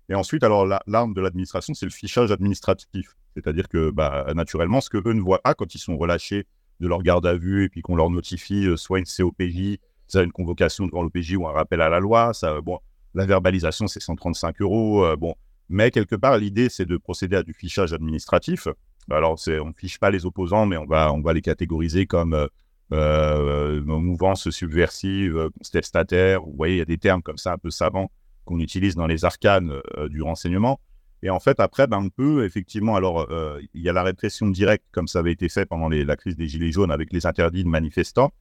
Et 0.08 0.16
ensuite, 0.16 0.44
alors 0.44 0.66
l'arme 0.88 1.14
de 1.14 1.20
l'administration, 1.20 1.74
c'est 1.74 1.86
le 1.86 1.92
fichage 1.92 2.32
administratif. 2.32 3.18
C'est-à-dire 3.36 3.68
que 3.68 3.92
bah, 3.92 4.26
naturellement, 4.34 4.80
ce 4.80 4.90
que 4.90 4.98
eux 5.06 5.14
ne 5.14 5.22
voient 5.22 5.42
pas 5.42 5.54
quand 5.54 5.76
ils 5.76 5.80
sont 5.80 5.98
relâchés 5.98 6.46
de 6.80 6.88
leur 6.88 7.04
garde 7.04 7.26
à 7.26 7.36
vue 7.36 7.66
et 7.66 7.70
puis 7.70 7.82
qu'on 7.82 7.96
leur 7.96 8.10
notifie 8.10 8.66
euh, 8.68 8.78
soit 8.78 9.00
une 9.00 9.06
COPJ, 9.06 9.78
soit 10.08 10.24
une 10.24 10.32
convocation 10.32 10.86
devant 10.86 11.04
l'OPJ 11.04 11.36
ou 11.36 11.48
un 11.48 11.52
rappel 11.52 11.82
à 11.82 11.90
la 11.90 12.00
loi, 12.00 12.34
ça, 12.34 12.62
bon, 12.62 12.80
la 13.14 13.26
verbalisation, 13.26 13.88
c'est 13.88 14.00
135 14.00 14.62
euros. 14.62 15.06
Euh, 15.06 15.16
bon. 15.16 15.36
Mais 15.70 15.92
quelque 15.92 16.16
part, 16.16 16.38
l'idée, 16.38 16.70
c'est 16.70 16.86
de 16.86 16.98
procéder 16.98 17.36
à 17.36 17.44
du 17.44 17.54
fichage 17.54 17.94
administratif. 17.94 18.68
Alors, 19.10 19.38
on 19.48 19.66
ne 19.66 19.74
fiche 19.74 20.00
pas 20.00 20.12
les 20.12 20.26
opposants, 20.26 20.66
mais 20.66 20.78
on 20.78 20.86
va, 20.86 21.12
on 21.14 21.22
va 21.22 21.34
les 21.34 21.42
catégoriser 21.42 22.06
comme 22.06 22.34
euh, 22.34 22.48
euh, 22.94 23.82
mouvance 23.84 24.50
subversive, 24.50 25.50
contestataire. 25.58 26.42
Vous 26.42 26.54
voyez, 26.56 26.76
il 26.76 26.80
y 26.80 26.82
a 26.82 26.86
des 26.86 26.98
termes 26.98 27.22
comme 27.22 27.38
ça 27.38 27.54
un 27.54 27.58
peu 27.58 27.70
savants 27.70 28.12
qu'on 28.48 28.60
utilise 28.60 28.96
dans 28.96 29.08
les 29.08 29.26
arcanes 29.26 29.80
euh, 29.98 30.10
du 30.10 30.22
renseignement. 30.22 30.80
Et 31.22 31.30
en 31.30 31.40
fait, 31.40 31.60
après, 31.60 31.88
ben, 31.88 32.00
on 32.00 32.10
peut 32.10 32.46
effectivement, 32.46 32.96
alors, 32.96 33.28
euh, 33.32 33.60
il 33.74 33.82
y 33.82 33.90
a 33.90 33.94
la 33.94 34.04
répression 34.04 34.48
directe, 34.48 34.86
comme 34.92 35.08
ça 35.08 35.20
avait 35.20 35.32
été 35.32 35.50
fait 35.50 35.66
pendant 35.66 35.90
la 35.90 36.16
crise 36.16 36.36
des 36.36 36.48
Gilets 36.48 36.72
jaunes 36.72 36.92
avec 36.92 37.12
les 37.12 37.26
interdits 37.26 37.64
de 37.64 37.70
manifestants. 37.70 38.32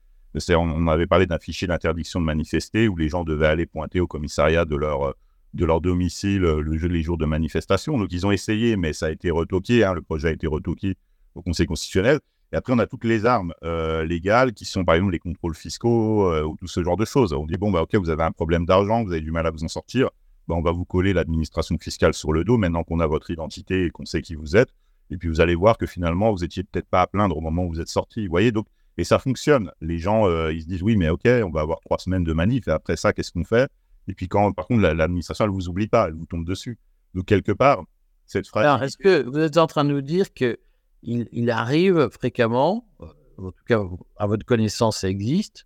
On, 0.49 0.87
avait 0.87 1.07
parlé 1.07 1.25
d'un 1.25 1.39
fichier 1.39 1.67
d'interdiction 1.67 2.19
de 2.19 2.25
manifester 2.25 2.87
où 2.87 2.95
les 2.95 3.09
gens 3.09 3.23
devaient 3.23 3.47
aller 3.47 3.65
pointer 3.65 3.99
au 3.99 4.07
commissariat 4.07 4.65
de 4.65 4.75
leur, 4.75 5.15
de 5.53 5.65
leur 5.65 5.81
domicile 5.81 6.41
le, 6.41 6.61
les 6.61 7.01
jours 7.01 7.17
de 7.17 7.25
manifestation. 7.25 7.97
Donc, 7.97 8.09
ils 8.11 8.25
ont 8.25 8.31
essayé, 8.31 8.77
mais 8.77 8.93
ça 8.93 9.07
a 9.07 9.11
été 9.11 9.31
retoqué. 9.31 9.83
Hein, 9.83 9.93
le 9.93 10.01
projet 10.01 10.29
a 10.29 10.31
été 10.31 10.47
retoqué 10.47 10.95
au 11.35 11.41
Conseil 11.41 11.65
constitutionnel. 11.65 12.19
Et 12.53 12.55
après, 12.55 12.73
on 12.73 12.79
a 12.79 12.87
toutes 12.87 13.03
les 13.03 13.25
armes 13.25 13.53
euh, 13.63 14.05
légales 14.05 14.53
qui 14.53 14.63
sont, 14.65 14.85
par 14.85 14.95
exemple, 14.95 15.11
les 15.11 15.19
contrôles 15.19 15.55
fiscaux 15.55 16.31
euh, 16.31 16.43
ou 16.43 16.55
tout 16.55 16.67
ce 16.67 16.81
genre 16.81 16.95
de 16.95 17.03
choses. 17.03 17.33
On 17.33 17.45
dit, 17.45 17.57
bon, 17.57 17.71
bah, 17.71 17.81
OK, 17.81 17.95
vous 17.95 18.09
avez 18.09 18.23
un 18.23 18.31
problème 18.31 18.65
d'argent, 18.65 19.03
vous 19.03 19.11
avez 19.11 19.21
du 19.21 19.31
mal 19.31 19.45
à 19.45 19.51
vous 19.51 19.63
en 19.63 19.67
sortir. 19.67 20.09
Bah, 20.47 20.55
on 20.55 20.61
va 20.61 20.71
vous 20.71 20.85
coller 20.85 21.11
l'administration 21.11 21.77
fiscale 21.77 22.13
sur 22.13 22.31
le 22.31 22.45
dos 22.45 22.57
maintenant 22.57 22.83
qu'on 22.83 23.01
a 23.01 23.07
votre 23.07 23.31
identité 23.31 23.85
et 23.85 23.89
qu'on 23.89 24.05
sait 24.05 24.21
qui 24.21 24.35
vous 24.35 24.55
êtes. 24.55 24.69
Et 25.09 25.17
puis, 25.17 25.27
vous 25.27 25.41
allez 25.41 25.55
voir 25.55 25.77
que 25.77 25.85
finalement, 25.85 26.31
vous 26.31 26.43
étiez 26.43 26.63
peut-être 26.63 26.87
pas 26.87 27.01
à 27.01 27.07
plaindre 27.07 27.35
au 27.35 27.41
moment 27.41 27.65
où 27.65 27.69
vous 27.69 27.81
êtes 27.81 27.89
sorti. 27.89 28.25
Vous 28.25 28.31
voyez, 28.31 28.51
donc, 28.53 28.67
et 28.97 29.03
ça 29.03 29.19
fonctionne. 29.19 29.71
Les 29.81 29.99
gens, 29.99 30.27
euh, 30.27 30.51
ils 30.51 30.63
se 30.63 30.67
disent, 30.67 30.83
oui, 30.83 30.95
mais 30.95 31.09
OK, 31.09 31.25
on 31.25 31.49
va 31.49 31.61
avoir 31.61 31.79
trois 31.81 31.99
semaines 31.99 32.23
de 32.23 32.33
manif. 32.33 32.67
Et 32.67 32.71
après 32.71 32.97
ça, 32.97 33.13
qu'est-ce 33.13 33.31
qu'on 33.31 33.43
fait? 33.43 33.69
Et 34.07 34.13
puis, 34.13 34.27
quand, 34.27 34.51
par 34.53 34.67
contre, 34.67 34.81
l'administration, 34.81 35.45
elle 35.45 35.51
vous 35.51 35.69
oublie 35.69 35.87
pas, 35.87 36.07
elle 36.07 36.13
vous 36.13 36.25
tombe 36.25 36.45
dessus. 36.45 36.79
Donc, 37.13 37.25
quelque 37.25 37.51
part, 37.51 37.83
cette 38.25 38.47
phrase. 38.47 38.65
Alors, 38.65 38.83
est-ce 38.83 38.97
que 38.97 39.23
vous 39.23 39.39
êtes 39.39 39.57
en 39.57 39.67
train 39.67 39.83
de 39.83 39.91
nous 39.91 40.01
dire 40.01 40.33
que 40.33 40.57
il, 41.03 41.51
arrive 41.51 42.09
fréquemment, 42.09 42.87
euh, 43.01 43.05
en 43.37 43.51
tout 43.51 43.63
cas 43.67 43.81
à 44.17 44.27
votre 44.27 44.45
connaissance 44.45 44.99
ça 44.99 45.09
existe, 45.09 45.65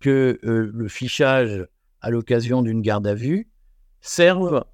que 0.00 0.38
euh, 0.44 0.70
le 0.72 0.88
fichage 0.88 1.66
à 2.00 2.10
l'occasion 2.10 2.60
d'une 2.60 2.82
garde 2.82 3.06
à 3.06 3.14
vue 3.14 3.48
serve 4.00 4.64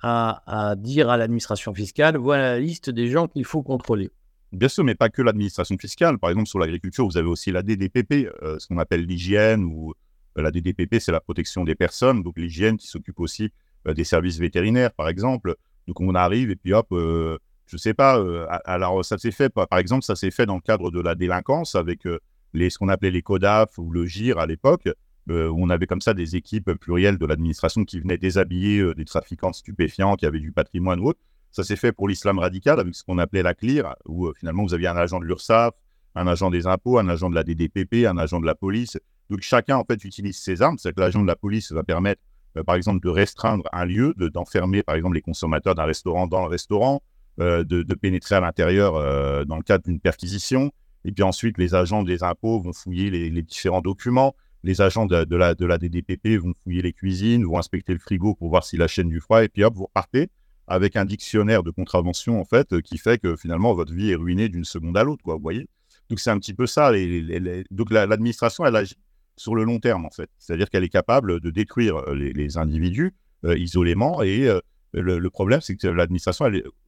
à, 0.00 0.74
dire 0.78 1.10
à 1.10 1.16
l'administration 1.16 1.74
fiscale, 1.74 2.16
voilà 2.16 2.54
la 2.54 2.60
liste 2.60 2.88
des 2.88 3.08
gens 3.08 3.26
qu'il 3.26 3.44
faut 3.44 3.62
contrôler? 3.62 4.10
Bien 4.52 4.68
sûr, 4.68 4.84
mais 4.84 4.94
pas 4.94 5.10
que 5.10 5.22
l'administration 5.22 5.76
fiscale. 5.78 6.18
Par 6.18 6.30
exemple, 6.30 6.48
sur 6.48 6.58
l'agriculture, 6.58 7.06
vous 7.06 7.16
avez 7.16 7.28
aussi 7.28 7.52
la 7.52 7.62
DDPP, 7.62 8.30
euh, 8.42 8.58
ce 8.58 8.66
qu'on 8.66 8.78
appelle 8.78 9.04
l'hygiène, 9.04 9.64
ou 9.64 9.94
la 10.36 10.50
DDPP, 10.50 11.00
c'est 11.00 11.12
la 11.12 11.20
protection 11.20 11.64
des 11.64 11.74
personnes, 11.74 12.22
donc 12.22 12.38
l'hygiène 12.38 12.76
qui 12.76 12.86
s'occupe 12.86 13.20
aussi 13.20 13.50
des 13.86 14.04
services 14.04 14.38
vétérinaires, 14.38 14.92
par 14.92 15.08
exemple. 15.08 15.56
Donc 15.86 16.00
on 16.00 16.14
arrive 16.14 16.50
et 16.50 16.56
puis 16.56 16.72
hop, 16.72 16.92
je 17.68 17.76
sais 17.76 17.94
pas. 17.94 18.18
Euh, 18.18 18.46
alors, 18.64 19.04
ça 19.04 19.18
s'est 19.18 19.30
fait, 19.30 19.50
par 19.50 19.78
exemple, 19.78 20.04
ça 20.04 20.16
s'est 20.16 20.30
fait 20.30 20.46
dans 20.46 20.56
le 20.56 20.60
cadre 20.60 20.90
de 20.90 21.00
la 21.00 21.14
délinquance 21.14 21.74
avec 21.74 22.06
euh, 22.06 22.18
les, 22.54 22.70
ce 22.70 22.78
qu'on 22.78 22.88
appelait 22.88 23.10
les 23.10 23.22
CODAF 23.22 23.78
ou 23.78 23.90
le 23.90 24.06
GIR 24.06 24.38
à 24.38 24.46
l'époque, 24.46 24.88
euh, 25.30 25.48
où 25.48 25.62
on 25.62 25.68
avait 25.68 25.86
comme 25.86 26.00
ça 26.00 26.14
des 26.14 26.36
équipes 26.36 26.72
plurielles 26.72 27.18
de 27.18 27.26
l'administration 27.26 27.84
qui 27.84 28.00
venaient 28.00 28.18
déshabiller 28.18 28.94
des 28.94 29.04
trafiquants 29.04 29.52
stupéfiants 29.52 30.16
qui 30.16 30.26
avaient 30.26 30.40
du 30.40 30.50
patrimoine 30.50 31.00
ou 31.00 31.08
autre. 31.08 31.20
Ça 31.50 31.64
s'est 31.64 31.76
fait 31.76 31.92
pour 31.92 32.08
l'islam 32.08 32.38
radical 32.38 32.78
avec 32.80 32.94
ce 32.94 33.02
qu'on 33.02 33.18
appelait 33.18 33.42
la 33.42 33.54
CLIR, 33.54 33.94
où 34.06 34.32
finalement 34.34 34.64
vous 34.64 34.74
aviez 34.74 34.88
un 34.88 34.96
agent 34.96 35.18
de 35.20 35.24
l'URSSAF, 35.24 35.74
un 36.14 36.26
agent 36.26 36.50
des 36.50 36.66
impôts, 36.66 36.98
un 36.98 37.08
agent 37.08 37.30
de 37.30 37.34
la 37.34 37.44
DDPP, 37.44 38.06
un 38.06 38.18
agent 38.18 38.40
de 38.40 38.46
la 38.46 38.54
police. 38.54 38.98
Donc 39.30 39.40
chacun 39.40 39.76
en 39.76 39.84
fait 39.84 40.04
utilise 40.04 40.38
ses 40.38 40.62
armes. 40.62 40.78
C'est 40.78 40.94
que 40.94 41.00
l'agent 41.00 41.22
de 41.22 41.26
la 41.26 41.36
police 41.36 41.72
va 41.72 41.82
permettre, 41.82 42.20
par 42.66 42.74
exemple, 42.74 43.04
de 43.04 43.10
restreindre 43.10 43.64
un 43.72 43.84
lieu, 43.84 44.14
d'enfermer 44.16 44.82
par 44.82 44.94
exemple 44.94 45.14
les 45.14 45.20
consommateurs 45.22 45.74
d'un 45.74 45.84
restaurant 45.84 46.26
dans 46.26 46.42
le 46.42 46.48
restaurant, 46.48 47.02
euh, 47.40 47.64
de, 47.64 47.94
pénétrer 47.94 48.34
à 48.34 48.40
l'intérieur 48.40 48.96
euh, 48.96 49.44
dans 49.44 49.56
le 49.56 49.62
cadre 49.62 49.84
d'une 49.84 50.00
perquisition. 50.00 50.72
Et 51.04 51.12
puis 51.12 51.22
ensuite, 51.22 51.56
les 51.58 51.74
agents 51.74 52.02
des 52.02 52.22
impôts 52.24 52.60
vont 52.60 52.72
fouiller 52.72 53.10
les, 53.10 53.42
différents 53.42 53.80
documents. 53.80 54.34
Les 54.64 54.80
agents 54.80 55.06
de, 55.06 55.36
la, 55.36 55.54
de 55.54 55.66
la 55.66 55.78
DDPP 55.78 56.36
vont 56.40 56.52
fouiller 56.64 56.82
les 56.82 56.92
cuisines, 56.92 57.44
vont 57.44 57.58
inspecter 57.58 57.92
le 57.92 58.00
frigo 58.00 58.34
pour 58.34 58.48
voir 58.48 58.64
si 58.64 58.76
la 58.76 58.88
chaîne 58.88 59.08
du 59.08 59.20
froid. 59.20 59.44
Et 59.44 59.48
puis 59.48 59.62
hop, 59.62 59.74
vous 59.74 59.84
repartez 59.84 60.30
avec 60.68 60.96
un 60.96 61.04
dictionnaire 61.04 61.62
de 61.62 61.70
contravention, 61.70 62.40
en 62.40 62.44
fait, 62.44 62.80
qui 62.82 62.98
fait 62.98 63.18
que 63.18 63.36
finalement, 63.36 63.74
votre 63.74 63.92
vie 63.92 64.10
est 64.10 64.14
ruinée 64.14 64.48
d'une 64.48 64.64
seconde 64.64 64.96
à 64.96 65.04
l'autre, 65.04 65.22
quoi, 65.22 65.34
vous 65.34 65.42
voyez? 65.42 65.68
Donc, 66.10 66.20
c'est 66.20 66.30
un 66.30 66.38
petit 66.38 66.54
peu 66.54 66.66
ça. 66.66 66.92
Donc, 67.70 67.90
l'administration, 67.90 68.64
elle 68.64 68.76
agit 68.76 68.96
sur 69.36 69.54
le 69.54 69.64
long 69.64 69.78
terme, 69.78 70.04
en 70.04 70.10
fait. 70.10 70.30
C'est-à-dire 70.38 70.70
qu'elle 70.70 70.84
est 70.84 70.88
capable 70.88 71.40
de 71.40 71.50
détruire 71.50 72.02
les, 72.12 72.56
individus 72.56 73.14
euh, 73.44 73.58
isolément. 73.58 74.22
Et 74.22 74.48
le, 74.92 75.30
problème, 75.30 75.60
c'est 75.60 75.76
que 75.76 75.88
l'administration, 75.88 76.46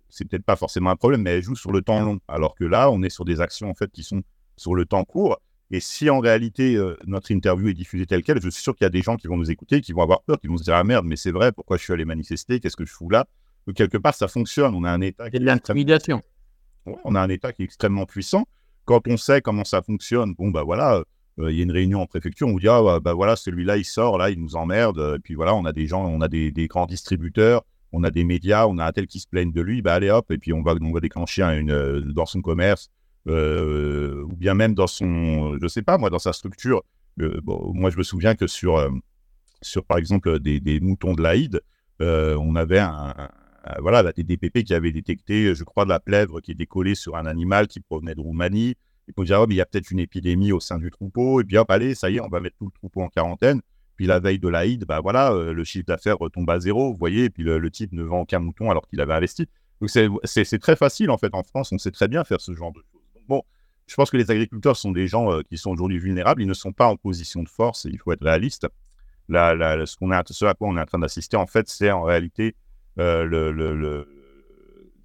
c'est 0.08 0.28
peut-être 0.28 0.44
pas 0.44 0.56
forcément 0.56 0.90
un 0.90 0.96
problème, 0.96 1.22
mais 1.22 1.30
elle 1.30 1.42
joue 1.42 1.56
sur 1.56 1.72
le 1.72 1.82
temps 1.82 2.00
long. 2.02 2.20
Alors 2.28 2.54
que 2.54 2.64
là, 2.64 2.90
on 2.90 3.02
est 3.02 3.10
sur 3.10 3.24
des 3.24 3.40
actions 3.40 3.70
en 3.70 3.74
fait 3.74 3.90
qui 3.90 4.02
sont 4.02 4.22
sur 4.56 4.74
le 4.74 4.84
temps 4.84 5.04
court. 5.04 5.40
Et 5.72 5.78
si 5.78 6.10
en 6.10 6.18
réalité 6.18 6.74
euh, 6.74 6.96
notre 7.06 7.30
interview 7.30 7.68
est 7.68 7.74
diffusée 7.74 8.04
telle 8.04 8.24
quelle, 8.24 8.42
je 8.42 8.48
suis 8.48 8.62
sûr 8.62 8.74
qu'il 8.74 8.84
y 8.84 8.86
a 8.86 8.90
des 8.90 9.02
gens 9.02 9.16
qui 9.16 9.28
vont 9.28 9.36
nous 9.36 9.50
écouter, 9.52 9.80
qui 9.80 9.92
vont 9.92 10.02
avoir 10.02 10.22
peur, 10.22 10.40
qui 10.40 10.48
vont 10.48 10.56
se 10.56 10.64
dire 10.64 10.74
ah 10.74 10.82
merde, 10.82 11.06
mais 11.06 11.14
c'est 11.14 11.30
vrai, 11.30 11.52
pourquoi 11.52 11.76
je 11.76 11.84
suis 11.84 11.92
allé 11.92 12.04
manifester, 12.04 12.58
qu'est-ce 12.58 12.76
que 12.76 12.84
je 12.84 12.92
fous 12.92 13.08
là? 13.08 13.26
Quelque 13.74 13.98
part, 13.98 14.14
ça 14.14 14.28
fonctionne. 14.28 14.74
On 14.74 14.84
a 14.84 14.90
un 14.90 15.00
État. 15.00 15.30
Qui 15.30 15.38
de 15.38 15.44
l'intimidation. 15.44 16.22
on 16.86 17.14
a 17.14 17.20
un 17.20 17.28
État 17.28 17.52
qui 17.52 17.62
est 17.62 17.64
extrêmement 17.64 18.06
puissant. 18.06 18.46
Quand 18.84 19.06
on 19.06 19.16
sait 19.16 19.40
comment 19.40 19.64
ça 19.64 19.82
fonctionne, 19.82 20.34
bon 20.34 20.50
bah 20.50 20.64
voilà, 20.64 21.02
euh, 21.38 21.52
il 21.52 21.56
y 21.56 21.60
a 21.60 21.64
une 21.64 21.70
réunion 21.70 22.00
en 22.00 22.06
préfecture, 22.06 22.48
on 22.48 22.52
vous 22.52 22.60
dit 22.60 22.68
ah 22.68 22.98
bah 23.00 23.12
voilà 23.12 23.36
celui-là 23.36 23.76
il 23.76 23.84
sort 23.84 24.18
là, 24.18 24.30
il 24.30 24.40
nous 24.40 24.56
emmerde. 24.56 25.14
Et 25.16 25.20
puis 25.20 25.34
voilà, 25.34 25.54
on 25.54 25.64
a 25.64 25.72
des 25.72 25.86
gens, 25.86 26.04
on 26.04 26.20
a 26.20 26.28
des 26.28 26.52
grands 26.68 26.86
distributeurs 26.86 27.62
on 27.92 28.04
a 28.04 28.10
des 28.10 28.24
médias, 28.24 28.66
on 28.66 28.78
a 28.78 28.86
un 28.86 28.92
tel 28.92 29.06
qui 29.06 29.20
se 29.20 29.26
plaigne 29.26 29.52
de 29.52 29.60
lui, 29.60 29.82
bah 29.82 29.94
allez 29.94 30.10
hop, 30.10 30.30
et 30.30 30.38
puis 30.38 30.52
on 30.52 30.62
va, 30.62 30.74
on 30.80 30.92
va 30.92 31.00
déclencher 31.00 31.42
une, 31.42 31.70
euh, 31.70 32.00
dans 32.00 32.26
son 32.26 32.40
commerce, 32.40 32.90
euh, 33.28 34.22
ou 34.24 34.36
bien 34.36 34.54
même 34.54 34.74
dans 34.74 34.86
son, 34.86 35.58
je 35.60 35.68
sais 35.68 35.82
pas 35.82 35.98
moi, 35.98 36.10
dans 36.10 36.18
sa 36.18 36.32
structure. 36.32 36.82
Moi, 37.16 37.90
je 37.90 37.98
me 37.98 38.02
souviens 38.02 38.34
que 38.34 38.46
sur, 38.46 38.88
sur 39.60 39.84
par 39.84 39.98
exemple, 39.98 40.38
des, 40.40 40.80
moutons 40.80 41.12
de 41.12 41.22
l'Aïd, 41.22 41.60
on 42.00 42.56
avait 42.56 42.78
un, 42.78 43.14
voilà, 43.80 44.02
la 44.02 44.12
DDPP 44.12 44.64
qui 44.64 44.74
avait 44.74 44.92
détecté, 44.92 45.54
je 45.54 45.64
crois, 45.64 45.84
de 45.84 45.90
la 45.90 46.00
plèvre 46.00 46.40
qui 46.40 46.52
était 46.52 46.66
collée 46.66 46.94
sur 46.94 47.16
un 47.16 47.26
animal 47.26 47.68
qui 47.68 47.80
provenait 47.80 48.14
de 48.14 48.20
Roumanie. 48.20 48.74
Il 49.08 49.14
faut 49.14 49.24
dire, 49.24 49.40
oh, 49.40 49.46
il 49.50 49.56
y 49.56 49.60
a 49.60 49.66
peut-être 49.66 49.90
une 49.90 49.98
épidémie 49.98 50.52
au 50.52 50.60
sein 50.60 50.78
du 50.78 50.90
troupeau, 50.90 51.40
et 51.40 51.44
puis 51.44 51.58
hop, 51.58 51.70
allez, 51.70 51.94
ça 51.94 52.10
y 52.10 52.16
est, 52.16 52.20
on 52.20 52.28
va 52.28 52.40
mettre 52.40 52.56
tout 52.56 52.66
le 52.66 52.70
troupeau 52.70 53.02
en 53.02 53.08
quarantaine. 53.08 53.60
Puis 53.96 54.06
la 54.06 54.18
veille 54.18 54.38
de 54.38 54.48
l'Aïd, 54.48 54.84
bah 54.86 55.00
voilà, 55.00 55.32
euh, 55.32 55.52
le 55.52 55.64
chiffre 55.64 55.84
d'affaires 55.84 56.16
retombe 56.16 56.48
à 56.48 56.58
zéro, 56.58 56.92
vous 56.92 56.98
voyez, 56.98 57.24
et 57.24 57.30
puis 57.30 57.42
le, 57.42 57.70
type 57.70 57.92
ne 57.92 58.02
vend 58.02 58.20
aucun 58.20 58.38
mouton 58.38 58.70
alors 58.70 58.86
qu'il 58.88 59.00
avait 59.00 59.12
investi. 59.12 59.46
Donc 59.80 59.90
c'est 59.90 60.58
très 60.58 60.76
facile 60.76 61.10
en 61.10 61.18
fait 61.18 61.34
en 61.34 61.42
France, 61.42 61.70
on 61.72 61.78
sait 61.78 61.90
très 61.90 62.08
bien 62.08 62.24
faire 62.24 62.40
ce 62.40 62.54
genre 62.54 62.72
de 62.72 62.80
choses. 62.80 63.22
bon, 63.28 63.42
je 63.86 63.94
pense 63.96 64.10
que 64.10 64.16
les 64.16 64.30
agriculteurs 64.30 64.76
sont 64.76 64.92
des 64.92 65.06
gens 65.06 65.32
euh, 65.32 65.42
qui 65.42 65.58
sont 65.58 65.70
aujourd'hui 65.70 65.98
vulnérables, 65.98 66.40
ils 66.40 66.48
ne 66.48 66.54
sont 66.54 66.72
pas 66.72 66.86
en 66.86 66.96
position 66.96 67.42
de 67.42 67.48
force, 67.48 67.86
il 67.90 67.98
faut 67.98 68.12
être 68.12 68.22
réaliste. 68.22 68.66
ce, 69.28 69.96
qu'on 69.96 70.10
ce 70.26 70.44
à 70.46 70.54
quoi 70.54 70.68
on 70.68 70.76
est 70.76 70.80
en 70.80 70.86
train 70.86 70.98
d'assister, 70.98 71.36
en 71.36 71.46
fait, 71.46 71.68
c'est 71.68 71.90
en 71.90 72.02
réalité 72.02 72.54
euh, 72.98 74.04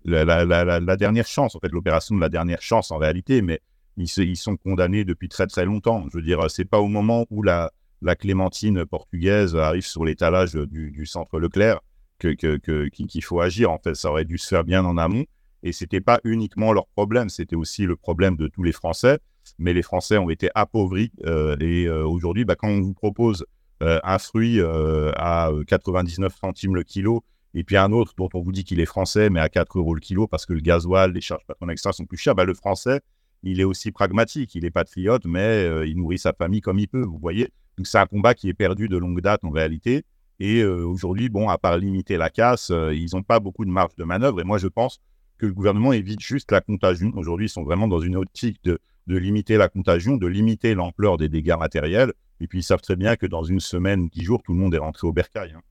la, 0.04 0.96
dernière 0.98 1.28
chance, 1.28 1.56
en 1.56 1.60
fait, 1.60 1.72
l'opération 1.72 2.16
de 2.16 2.22
la 2.22 2.30
dernière 2.30 2.62
chance 2.62 2.92
en 2.92 2.98
réalité, 2.98 3.42
mais 3.42 3.62
ils, 3.98 4.08
sont 4.36 4.58
condamnés 4.58 5.06
depuis 5.06 5.30
très 5.30 5.48
très 5.48 5.66
longtemps. 5.66 6.06
Je 6.12 6.18
veux 6.18 6.24
dire, 6.24 6.50
c'est 6.50 6.66
pas 6.66 6.80
au 6.80 6.88
moment 6.88 7.26
où 7.30 7.44
la, 7.44 7.72
clémentine 8.20 8.86
portugaise 8.86 9.56
arrive 9.56 9.86
sur 9.86 10.06
l'étalage 10.06 10.54
du, 10.54 11.06
centre 11.06 11.40
Leclerc 11.40 11.80
qu'il 12.20 12.36
que, 12.38 12.58
que, 12.58 12.90
faut 13.22 13.42
agir. 13.42 13.72
En 13.72 13.80
fait, 13.80 13.96
ça 13.96 14.10
aurait 14.10 14.26
dû 14.26 14.38
se 14.38 14.48
faire 14.48 14.64
bien 14.64 14.86
en 14.86 14.98
amont. 14.98 15.26
Et 15.66 15.72
ce 15.72 15.84
n'était 15.84 16.02
pas 16.02 16.20
uniquement 16.24 16.74
leur 16.74 16.86
problème, 16.88 17.28
c'était 17.30 17.56
aussi 17.56 17.86
le 17.86 17.96
problème 17.96 18.38
de 18.38 18.48
tous 18.48 18.62
les 18.62 18.72
Français. 18.72 19.18
Mais 19.58 19.74
les 19.74 19.82
Français 19.82 20.18
ont 20.18 20.30
été 20.30 20.50
appauvris. 20.54 21.12
Euh, 21.26 21.58
et 21.60 21.86
euh, 21.86 22.06
aujourd'hui, 22.06 22.46
bah, 22.46 22.56
quand 22.56 22.68
on 22.68 22.82
vous 22.82 22.94
propose 22.94 23.46
euh, 23.82 24.00
un 24.04 24.20
fruit 24.20 24.62
à 24.62 25.52
99 25.68 26.36
centimes 26.40 26.76
le 26.76 26.84
kilo, 26.84 27.24
et 27.56 27.64
puis 27.64 27.78
un 27.78 27.92
autre 27.92 28.14
dont 28.18 28.30
on 28.34 28.42
vous 28.42 28.52
dit 28.52 28.64
qu'il 28.64 28.80
est 28.80 28.86
français, 28.86 29.30
mais 29.32 29.40
à 29.40 29.50
4 29.50 29.80
euros 29.80 29.96
le 29.96 30.02
kilo, 30.02 30.28
parce 30.28 30.46
que 30.46 30.54
le 30.54 30.60
gasoil, 30.60 31.12
les 31.12 31.22
charges 31.22 31.46
patronales 31.48 31.74
extra 31.74 31.94
sont 31.94 32.06
plus 32.06 32.18
chères, 32.18 32.36
bah, 32.36 32.46
le 32.46 32.54
français, 32.54 33.02
il 33.42 33.60
est 33.60 33.64
aussi 33.64 33.92
pragmatique. 33.92 34.56
Il 34.56 34.66
est 34.66 34.72
patriote, 34.72 35.26
mais 35.26 35.88
il 35.88 35.98
nourrit 35.98 36.18
sa 36.18 36.34
famille 36.34 36.62
comme 36.62 36.80
il 36.80 36.88
peut. 36.88 37.04
Vous 37.04 37.20
voyez 37.20 37.50
donc 37.78 37.88
c'est 37.88 37.98
un 37.98 38.06
combat 38.06 38.34
qui 38.34 38.50
est 38.50 38.54
perdu 38.54 38.88
de 38.88 38.98
longue 38.98 39.22
date 39.22 39.44
en 39.44 39.50
réalité. 39.50 40.04
Et 40.40 40.62
euh, 40.62 40.86
aujourd'hui, 40.86 41.30
bon, 41.30 41.50
à 41.50 41.58
part 41.58 41.78
limiter 41.78 42.18
la 42.18 42.30
casse, 42.30 42.70
euh, 42.72 42.94
ils 42.94 43.10
n'ont 43.14 43.24
pas 43.24 43.40
beaucoup 43.40 43.66
de 43.66 43.70
marge 43.70 43.96
de 43.96 44.04
manœuvre. 44.04 44.42
Et 44.42 44.44
moi, 44.44 44.58
je 44.58 44.68
pense 44.68 45.00
que 45.38 45.46
le 45.46 45.54
gouvernement 45.54 45.94
évite 45.94 46.22
juste 46.22 46.52
la 46.52 46.62
contagion. 46.62 47.12
Aujourd'hui, 47.16 47.48
ils 47.48 47.50
sont 47.50 47.64
vraiment 47.64 47.88
dans 47.88 48.00
une 48.00 48.16
optique 48.16 48.64
de, 48.64 48.80
limiter 49.08 49.58
la 49.58 49.70
contagion, 49.70 50.18
de 50.18 50.28
limiter 50.28 50.74
l'ampleur 50.74 51.18
des 51.18 51.30
dégâts 51.30 51.58
matériels. 51.58 52.12
Et 52.42 52.48
puis, 52.48 52.60
ils 52.60 52.64
savent 52.64 52.82
très 52.82 52.96
bien 52.96 53.16
que 53.16 53.26
dans 53.26 53.44
une 53.44 53.60
semaine 53.60 54.10
dix 54.10 54.24
jours, 54.24 54.42
tout 54.44 54.54
le 54.54 54.60
monde 54.60 54.74
est 54.74 54.80
rentré 54.80 55.08
au 55.08 55.14
bercail. 55.14 55.54
Hein. 55.56 55.62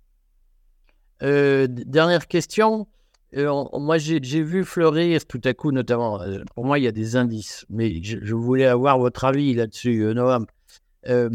Euh, 1.25 1.67
dernière 1.69 2.29
question. 2.29 2.87
moi, 3.35 3.99
j'ai 3.99 4.43
vu 4.43 4.65
fleurir 4.65 5.27
tout 5.27 5.41
à 5.45 5.55
coup, 5.55 5.73
notamment, 5.73 6.21
pour 6.55 6.65
moi, 6.65 6.79
il 6.79 6.85
y 6.85 6.89
a 6.89 6.93
des 6.93 7.17
indices, 7.17 7.67
mais 7.71 8.03
je, 8.03 8.35
voulais 8.35 8.67
avoir 8.67 8.99
votre 8.99 9.25
avis 9.25 9.55
là-dessus, 9.55 10.05
Noam. 10.15 10.47
Euh, 11.09 11.29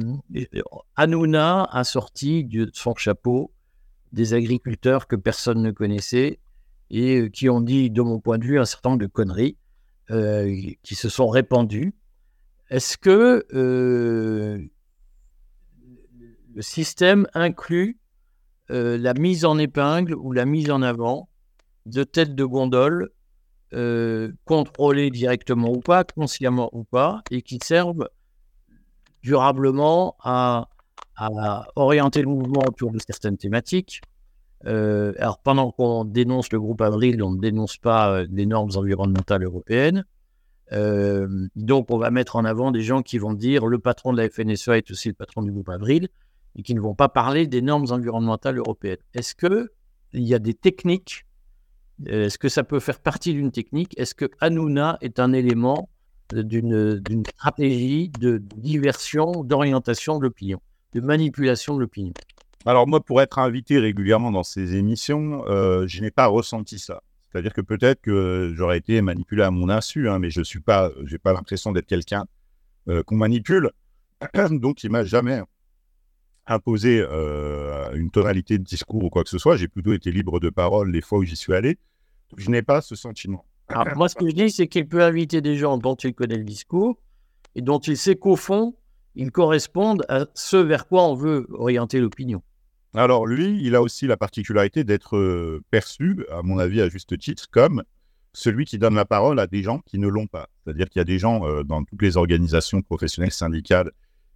Hanouna 0.95 1.63
a 1.65 1.83
sorti 1.83 2.43
de 2.43 2.69
son 2.73 2.95
chapeau 2.95 3.51
des 4.11 4.33
agriculteurs 4.33 5.07
que 5.07 5.15
personne 5.15 5.61
ne 5.61 5.69
connaissait 5.71 6.39
et 6.89 7.19
euh, 7.19 7.29
qui 7.29 7.49
ont 7.49 7.61
dit, 7.61 7.91
de 7.91 8.01
mon 8.01 8.19
point 8.19 8.39
de 8.39 8.45
vue, 8.45 8.59
un 8.59 8.65
certain 8.65 8.89
nombre 8.89 9.01
de 9.01 9.07
conneries 9.07 9.57
euh, 10.09 10.55
qui 10.81 10.95
se 10.95 11.07
sont 11.07 11.29
répandues. 11.29 11.93
Est-ce 12.71 12.97
que 12.97 13.45
le 13.51 14.69
système 16.61 17.27
inclut 17.33 17.98
la 18.69 19.13
mise 19.13 19.45
en 19.45 19.57
épingle 19.57 20.15
ou 20.15 20.31
la 20.31 20.45
mise 20.45 20.69
en 20.71 20.81
avant 20.81 21.29
de 21.85 22.03
têtes 22.03 22.35
de 22.35 22.45
gondole 22.45 23.09
contrôlées 24.45 25.09
directement 25.11 25.71
ou 25.71 25.79
pas, 25.79 26.03
consciemment 26.03 26.69
ou 26.73 26.83
pas, 26.83 27.21
et 27.31 27.41
qui 27.41 27.59
servent 27.63 28.07
durablement 29.21 30.15
à, 30.23 30.67
orienter 31.75 32.21
le 32.21 32.29
mouvement 32.29 32.61
autour 32.65 32.91
de 32.91 32.99
certaines 32.99 33.37
thématiques. 33.37 34.01
Euh, 34.65 35.13
alors, 35.19 35.39
pendant 35.39 35.71
qu'on 35.71 36.05
dénonce 36.05 36.51
le 36.51 36.59
groupe 36.59 36.81
Avril, 36.81 37.21
on 37.21 37.31
ne 37.31 37.39
dénonce 37.39 37.77
pas 37.77 38.11
euh, 38.11 38.27
les 38.31 38.45
normes 38.45 38.71
environnementales 38.75 39.43
européennes. 39.43 40.05
Euh, 40.71 41.47
donc, 41.55 41.91
on 41.91 41.97
va 41.97 42.09
mettre 42.09 42.37
en 42.37 42.45
avant 42.45 42.71
des 42.71 42.81
gens 42.81 43.01
qui 43.01 43.17
vont 43.17 43.33
dire 43.33 43.65
le 43.67 43.79
patron 43.79 44.13
de 44.13 44.21
la 44.21 44.29
FNSEA 44.29 44.77
est 44.77 44.91
aussi 44.91 45.09
le 45.09 45.13
patron 45.13 45.41
du 45.41 45.51
groupe 45.51 45.69
Avril 45.69 46.07
et 46.59 46.61
qui 46.61 46.75
ne 46.75 46.81
vont 46.81 46.93
pas 46.93 47.07
parler 47.07 47.47
des 47.47 47.61
normes 47.61 47.85
environnementales 47.89 48.57
européennes. 48.57 48.97
Est-ce 49.13 49.33
qu'il 49.33 49.69
y 50.13 50.33
a 50.33 50.39
des 50.39 50.53
techniques 50.53 51.25
Est-ce 52.05 52.37
que 52.37 52.49
ça 52.49 52.65
peut 52.65 52.81
faire 52.81 52.99
partie 52.99 53.33
d'une 53.33 53.51
technique? 53.51 53.97
Est-ce 53.97 54.13
que 54.13 54.29
Hanouna 54.41 54.97
est 54.99 55.19
un 55.19 55.31
élément 55.31 55.89
d'une 56.33 57.23
stratégie 57.25 58.09
de 58.09 58.43
diversion, 58.57 59.45
d'orientation 59.45 60.17
de 60.17 60.23
l'opinion, 60.23 60.59
de 60.93 60.99
manipulation 60.99 61.75
de 61.75 61.79
l'opinion? 61.79 62.13
Alors 62.65 62.87
moi, 62.87 62.99
pour 62.99 63.21
être 63.21 63.39
invité 63.39 63.79
régulièrement 63.79 64.31
dans 64.31 64.43
ces 64.43 64.75
émissions, 64.75 65.45
euh, 65.47 65.87
je 65.87 66.01
n'ai 66.01 66.11
pas 66.11 66.27
ressenti 66.27 66.77
ça. 66.77 67.01
C'est-à-dire 67.31 67.53
que 67.53 67.61
peut-être 67.61 68.01
que 68.01 68.53
j'aurais 68.53 68.79
été 68.79 69.01
manipulé 69.01 69.43
à 69.43 69.51
mon 69.51 69.69
insu, 69.69 70.09
hein, 70.09 70.19
mais 70.19 70.29
je 70.29 70.41
suis 70.41 70.59
pas, 70.59 70.91
j'ai 71.05 71.19
pas 71.19 71.31
l'impression 71.31 71.71
d'être 71.71 71.87
quelqu'un 71.87 72.25
euh, 72.89 73.01
qu'on 73.01 73.15
manipule. 73.15 73.69
Donc 74.51 74.83
il 74.83 74.91
m'a 74.91 75.05
jamais 75.05 75.41
imposé 76.49 76.99
euh, 76.99 77.91
une 77.93 78.09
tonalité 78.09 78.57
de 78.57 78.63
discours 78.63 79.03
ou 79.03 79.09
quoi 79.09 79.23
que 79.23 79.29
ce 79.29 79.37
soit. 79.37 79.55
J'ai 79.55 79.67
plutôt 79.67 79.93
été 79.93 80.11
libre 80.11 80.39
de 80.39 80.49
parole 80.49 80.91
les 80.91 81.01
fois 81.01 81.19
où 81.19 81.23
j'y 81.23 81.35
suis 81.35 81.53
allé. 81.53 81.77
Je 82.37 82.49
n'ai 82.49 82.61
pas 82.61 82.81
ce 82.81 82.95
sentiment. 82.95 83.45
Alors, 83.69 83.95
moi, 83.95 84.09
ce 84.09 84.15
que 84.15 84.27
je 84.27 84.33
dis, 84.33 84.49
c'est 84.49 84.67
qu'il 84.67 84.87
peut 84.87 85.03
inviter 85.03 85.41
des 85.41 85.55
gens 85.55 85.77
dont 85.77 85.95
il 85.95 86.13
connaît 86.13 86.37
le 86.37 86.43
discours 86.43 86.97
et 87.55 87.61
dont 87.61 87.79
il 87.79 87.97
sait 87.97 88.15
qu'au 88.15 88.35
fond, 88.35 88.75
ils 89.15 89.31
correspondent 89.31 90.03
à 90.09 90.25
ce 90.33 90.57
vers 90.57 90.87
quoi 90.87 91.03
on 91.07 91.13
veut 91.13 91.47
orienter 91.51 91.99
l'opinion. 91.99 92.41
Alors, 92.95 93.27
lui, 93.27 93.59
il 93.61 93.75
a 93.75 93.81
aussi 93.81 94.07
la 94.07 94.17
particularité 94.17 94.83
d'être 94.83 95.15
euh, 95.17 95.63
perçu, 95.69 96.25
à 96.31 96.41
mon 96.41 96.57
avis, 96.57 96.81
à 96.81 96.89
juste 96.89 97.15
titre, 97.19 97.45
comme 97.51 97.83
celui 98.33 98.65
qui 98.65 98.79
donne 98.79 98.95
la 98.95 99.05
parole 99.05 99.39
à 99.39 99.45
des 99.45 99.61
gens 99.61 99.79
qui 99.85 99.99
ne 99.99 100.07
l'ont 100.07 100.27
pas. 100.27 100.49
C'est-à-dire 100.63 100.89
qu'il 100.89 100.99
y 100.99 101.01
a 101.01 101.05
des 101.05 101.19
gens 101.19 101.45
euh, 101.45 101.63
dans 101.63 101.83
toutes 101.83 102.01
les 102.01 102.17
organisations 102.17 102.81
professionnelles 102.81 103.31
syndicales 103.31 103.91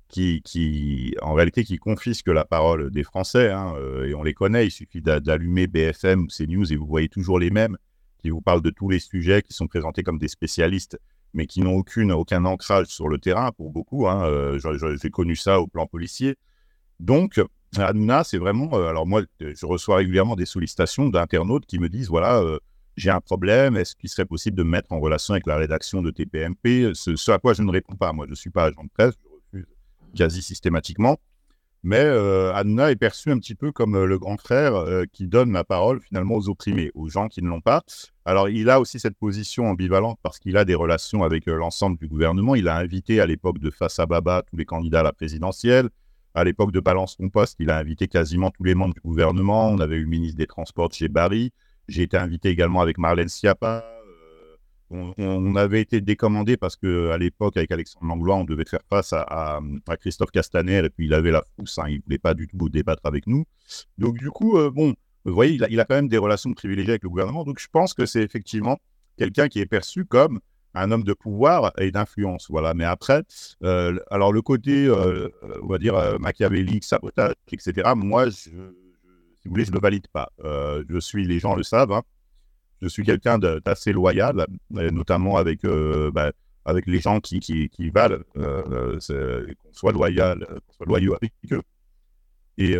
qui, 0.09 1.15
en 1.21 1.33
réalité, 1.33 1.63
qui 1.63 1.77
confisquent 1.77 2.27
la 2.29 2.45
parole 2.45 2.91
des 2.91 3.03
Français, 3.03 3.51
hein, 3.51 3.73
euh, 3.77 4.05
et 4.05 4.13
on 4.13 4.23
les 4.23 4.33
connaît, 4.33 4.67
il 4.67 4.71
suffit 4.71 5.01
d'allumer 5.01 5.67
BFM 5.67 6.23
ou 6.23 6.27
CNews 6.27 6.71
et 6.71 6.75
vous 6.75 6.85
voyez 6.85 7.09
toujours 7.09 7.39
les 7.39 7.49
mêmes 7.49 7.77
qui 8.19 8.29
vous 8.29 8.41
parlent 8.41 8.61
de 8.61 8.69
tous 8.69 8.89
les 8.89 8.99
sujets, 8.99 9.41
qui 9.41 9.53
sont 9.53 9.67
présentés 9.67 10.03
comme 10.03 10.19
des 10.19 10.27
spécialistes, 10.27 10.99
mais 11.33 11.47
qui 11.47 11.61
n'ont 11.61 11.75
aucune, 11.75 12.11
aucun 12.11 12.45
ancrage 12.45 12.87
sur 12.87 13.09
le 13.09 13.17
terrain 13.17 13.51
pour 13.51 13.71
beaucoup. 13.71 14.07
Hein, 14.07 14.23
euh, 14.25 14.59
J'ai 15.01 15.09
connu 15.09 15.35
ça 15.35 15.59
au 15.59 15.67
plan 15.67 15.87
policier. 15.87 16.35
Donc, 16.99 17.41
Hanouna, 17.75 18.23
c'est 18.23 18.37
vraiment. 18.37 18.69
Euh, 18.73 18.87
alors, 18.87 19.07
moi, 19.07 19.23
je 19.39 19.65
reçois 19.65 19.97
régulièrement 19.97 20.35
des 20.35 20.45
sollicitations 20.45 21.09
d'internautes 21.09 21.65
qui 21.65 21.79
me 21.79 21.89
disent 21.89 22.07
voilà, 22.07 22.41
j'ai 22.95 23.09
un 23.09 23.19
problème, 23.19 23.75
est-ce 23.75 23.95
qu'il 23.95 24.09
serait 24.09 24.25
possible 24.25 24.55
de 24.55 24.63
me 24.63 24.69
mettre 24.69 24.91
en 24.91 24.99
relation 24.99 25.33
avec 25.33 25.47
la 25.47 25.57
rédaction 25.57 26.03
de 26.03 26.11
TPMP 26.11 26.93
ce, 26.93 27.31
à 27.31 27.39
quoi 27.39 27.53
je 27.53 27.63
ne 27.63 27.71
réponds 27.71 27.95
pas. 27.95 28.13
Moi, 28.13 28.25
je 28.27 28.31
ne 28.31 28.35
suis 28.35 28.51
pas 28.51 28.65
agent 28.65 28.83
de 28.83 28.89
presse, 28.89 29.15
quasi 30.15 30.41
systématiquement. 30.41 31.17
Mais 31.85 31.99
euh, 31.99 32.53
est 32.87 32.95
perçu 32.95 33.29
un 33.29 33.37
petit 33.39 33.55
peu 33.55 33.73
comme 33.73 33.95
euh, 33.95 34.05
le 34.05 34.17
grand 34.17 34.37
frère 34.37 34.73
euh, 34.75 35.03
qui 35.11 35.27
donne 35.27 35.51
la 35.51 35.65
parole 35.65 35.99
finalement 35.99 36.35
aux 36.35 36.47
opprimés, 36.47 36.91
aux 36.95 37.09
gens 37.09 37.27
qui 37.27 37.41
ne 37.41 37.49
l'ont 37.49 37.59
pas. 37.59 37.83
Alors 38.23 38.47
il 38.47 38.69
a 38.69 38.79
aussi 38.79 39.01
cette 39.01 39.17
position 39.17 39.67
ambivalente 39.67 40.17
parce 40.23 40.39
qu'il 40.39 40.55
a 40.55 40.63
des 40.63 40.75
relations 40.75 41.23
avec 41.23 41.45
l'ensemble 41.45 41.97
du 41.97 42.07
gouvernement. 42.07 42.55
Il 42.55 42.69
a 42.69 42.77
invité 42.77 43.19
à 43.19 43.25
l'époque 43.25 43.59
de 43.59 43.69
Face 43.69 43.99
à 43.99 44.05
Baba 44.05 44.43
tous 44.49 44.55
les 44.55 44.63
candidats 44.63 45.01
à 45.01 45.03
la 45.03 45.11
présidentielle. 45.11 45.89
À 46.35 46.45
l'époque 46.45 46.71
de 46.71 46.79
Balance 46.79 47.17
Compost, 47.17 47.57
il 47.59 47.69
a 47.69 47.77
invité 47.77 48.07
quasiment 48.07 48.49
tous 48.49 48.63
les 48.63 48.75
membres 48.75 48.93
du 48.93 49.01
gouvernement. 49.01 49.69
On 49.69 49.79
avait 49.79 49.97
eu 49.97 50.03
le 50.03 50.09
ministre 50.09 50.37
des 50.37 50.47
Transports 50.47 50.91
chez 50.93 51.09
Barry. 51.09 51.51
J'ai 51.89 52.03
été 52.03 52.15
invité 52.15 52.49
également 52.49 52.79
avec 52.79 52.97
Marlène 52.97 53.27
Schiappa, 53.27 53.85
on, 55.17 55.55
avait 55.55 55.81
été 55.81 56.01
décommandé 56.01 56.57
parce 56.57 56.75
qu'à 56.75 57.17
l'époque, 57.17 57.57
avec 57.57 57.71
Alexandre 57.71 58.07
Langlois, 58.07 58.35
on 58.35 58.43
devait 58.43 58.65
faire 58.65 58.81
face 58.89 59.13
à, 59.13 59.59
Christophe 59.99 60.31
Castaner 60.31 60.85
et 60.85 60.89
puis 60.89 61.05
il 61.05 61.13
avait 61.13 61.31
la 61.31 61.41
frousse, 61.41 61.79
hein, 61.79 61.85
il 61.87 61.97
ne 61.97 62.01
voulait 62.03 62.17
pas 62.17 62.33
du 62.33 62.47
tout 62.47 62.69
débattre 62.69 63.05
avec 63.05 63.27
nous. 63.27 63.45
Donc, 63.97 64.17
du 64.17 64.29
coup, 64.29 64.57
euh, 64.57 64.69
bon, 64.69 64.93
vous 65.25 65.33
voyez, 65.33 65.57
il 65.69 65.79
a, 65.79 65.85
quand 65.85 65.95
même 65.95 66.09
des 66.09 66.17
relations 66.17 66.53
privilégiées 66.53 66.91
avec 66.91 67.03
le 67.03 67.09
gouvernement. 67.09 67.43
Donc, 67.43 67.59
je 67.59 67.67
pense 67.71 67.93
que 67.93 68.05
c'est 68.05 68.21
effectivement 68.21 68.77
quelqu'un 69.17 69.47
qui 69.47 69.59
est 69.59 69.65
perçu 69.65 70.05
comme 70.05 70.39
un 70.75 70.91
homme 70.91 71.03
de 71.03 71.13
pouvoir 71.13 71.71
et 71.77 71.91
d'influence. 71.91 72.47
Voilà. 72.49 72.73
Mais 72.73 72.85
après, 72.85 73.23
euh, 73.63 73.97
alors 74.09 74.33
le 74.33 74.41
côté, 74.41 74.85
euh, 74.87 75.29
on 75.61 75.67
va 75.67 75.77
dire, 75.77 76.19
machiavélique, 76.19 76.83
sabotage, 76.83 77.33
etc., 77.51 77.91
moi, 77.95 78.25
je, 78.25 78.31
si 78.31 78.49
vous 78.51 79.51
voulez, 79.51 79.65
je 79.65 79.71
ne 79.71 79.75
le 79.75 79.81
valide 79.81 80.07
pas. 80.07 80.29
je 80.43 80.99
suis, 80.99 81.25
les 81.25 81.39
gens 81.39 81.55
le 81.55 81.63
savent, 81.63 81.91
hein, 81.91 82.03
je 82.83 82.89
suis 82.89 83.03
quelqu'un 83.03 83.39
d'assez 83.39 83.93
loyal, 83.93 84.45
notamment 84.69 85.37
avec, 85.37 85.63
euh, 85.63 86.11
bah, 86.11 86.33
avec 86.65 86.85
les 86.85 86.99
gens 86.99 87.19
qui, 87.21 87.39
valent 87.93 88.17
euh, 88.37 88.99
euh, 89.09 89.47
qu'on 89.63 89.73
soit 89.73 89.93
loyal, 89.93 90.45
qu'on 90.45 90.73
soit 90.73 90.85
loyaux 90.85 91.15
avec 91.15 91.31
eux. 91.51 91.61
Et, 92.57 92.75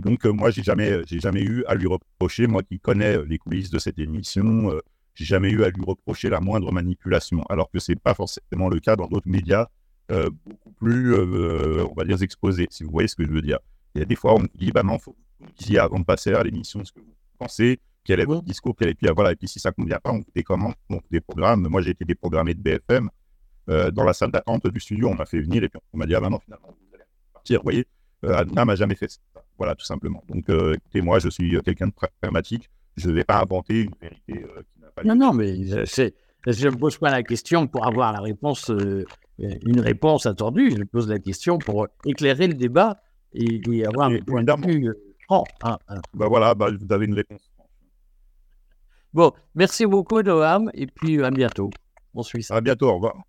donc, 0.00 0.24
moi, 0.26 0.50
j'ai 0.50 0.62
jamais, 0.62 1.02
jamais 1.06 1.42
eu 1.42 1.64
à 1.66 1.74
lui 1.74 1.86
reprocher, 1.86 2.46
moi 2.46 2.62
qui 2.62 2.78
connais 2.78 3.24
les 3.24 3.38
coulisses 3.38 3.70
de 3.70 3.78
cette 3.78 3.98
émission, 3.98 4.72
j'ai 5.14 5.24
jamais 5.24 5.50
eu 5.50 5.62
à 5.62 5.70
lui 5.70 5.84
reprocher 5.84 6.28
la 6.28 6.40
moindre 6.40 6.72
manipulation, 6.72 7.42
alors 7.48 7.70
que 7.70 7.78
c'est 7.78 7.98
pas 7.98 8.14
forcément 8.14 8.68
le 8.68 8.80
cas 8.80 8.96
dans 8.96 9.06
d'autres 9.06 9.28
médias 9.28 9.68
beaucoup 10.44 10.72
plus, 10.72 11.14
on 11.16 11.94
va 11.94 12.04
dire, 12.04 12.20
exposés, 12.20 12.66
si 12.70 12.82
vous 12.82 12.90
voyez 12.90 13.08
ce 13.08 13.16
que 13.16 13.24
je 13.24 13.30
veux 13.30 13.42
dire. 13.42 13.58
Il 13.94 14.00
y 14.00 14.02
a 14.02 14.04
des 14.04 14.16
fois, 14.16 14.34
on 14.34 14.40
me 14.40 14.48
dit, 14.54 14.72
bah 14.72 14.82
non, 14.82 14.98
faut 14.98 15.16
vous 15.40 15.46
disiez 15.56 15.78
avant 15.78 16.00
de 16.00 16.04
passer 16.04 16.32
à 16.32 16.42
l'émission 16.42 16.84
ce 16.84 16.92
que 16.92 17.00
vous 17.00 17.14
pensez, 17.38 17.78
quel 18.08 18.20
est 18.20 18.24
votre 18.24 18.42
discours, 18.42 18.74
quel 18.74 18.88
est, 18.88 18.94
puis, 18.94 19.06
voilà, 19.14 19.32
et 19.32 19.36
puis 19.36 19.46
si 19.46 19.60
ça 19.60 19.68
ne 19.68 19.74
convient 19.74 19.98
pas, 20.02 20.12
on 20.12 20.22
décommande, 20.34 20.72
on 20.88 20.98
des 21.10 21.20
programmes. 21.20 21.68
Moi, 21.68 21.82
j'ai 21.82 21.90
été 21.90 22.06
déprogrammé 22.06 22.54
de 22.54 22.60
BFM. 22.60 23.10
Euh, 23.68 23.90
dans 23.90 24.04
la 24.04 24.14
salle 24.14 24.30
d'attente 24.30 24.66
du 24.66 24.80
studio, 24.80 25.08
on 25.08 25.14
m'a 25.14 25.26
fait 25.26 25.40
venir 25.40 25.62
et 25.62 25.68
puis 25.68 25.78
on 25.92 25.98
m'a 25.98 26.06
dit, 26.06 26.14
ah 26.14 26.20
bah 26.20 26.30
non, 26.30 26.38
finalement, 26.38 26.68
vous 26.68 26.94
allez 26.94 27.04
partir. 27.34 27.58
Vous 27.60 27.64
voyez, 27.64 27.86
euh, 28.24 28.34
Adna 28.34 28.64
m'a 28.64 28.76
jamais 28.76 28.94
fait 28.94 29.10
ça. 29.10 29.18
Voilà, 29.58 29.74
tout 29.74 29.84
simplement. 29.84 30.24
Donc, 30.26 30.48
écoutez, 30.48 31.02
moi, 31.02 31.18
je 31.18 31.28
suis 31.28 31.60
quelqu'un 31.62 31.88
de 31.88 31.92
pragmatique. 32.22 32.70
Je 32.96 33.10
ne 33.10 33.14
vais 33.14 33.24
pas 33.24 33.42
inventer 33.42 33.82
une 33.82 33.92
vérité 34.00 34.32
qui 34.32 34.80
n'a 34.80 34.90
pas 34.94 35.04
Non, 35.04 35.14
non, 35.14 35.34
mais 35.34 35.84
c'est 35.84 36.14
je 36.46 36.68
ne 36.68 36.76
pose 36.76 36.96
pas 36.98 37.10
la 37.10 37.22
question 37.22 37.66
pour 37.66 37.86
avoir 37.86 38.12
la 38.12 38.20
réponse, 38.20 38.70
euh, 38.70 39.04
une 39.38 39.80
réponse 39.80 40.26
attendue. 40.26 40.70
Je 40.76 40.82
pose 40.84 41.08
la 41.08 41.18
question 41.18 41.58
pour 41.58 41.88
éclairer 42.04 42.46
le 42.46 42.54
débat 42.54 43.02
et, 43.34 43.60
avoir 43.84 44.08
un 44.10 44.18
point 44.20 44.42
de 44.42 44.66
vue 44.66 44.88
hein. 45.30 45.78
Bah 46.14 46.26
voilà, 46.28 46.54
bah, 46.54 46.68
vous 46.70 46.92
avez 46.92 47.06
une 47.06 47.14
réponse. 47.14 47.50
Bon, 49.12 49.32
merci 49.54 49.86
beaucoup, 49.86 50.22
Noam, 50.22 50.70
et 50.74 50.86
puis 50.86 51.22
à 51.22 51.30
bientôt. 51.30 51.70
On 52.14 52.22
suit 52.22 52.42
ça. 52.42 52.56
À 52.56 52.60
bientôt, 52.60 52.88
au 52.88 52.94
revoir. 52.94 53.27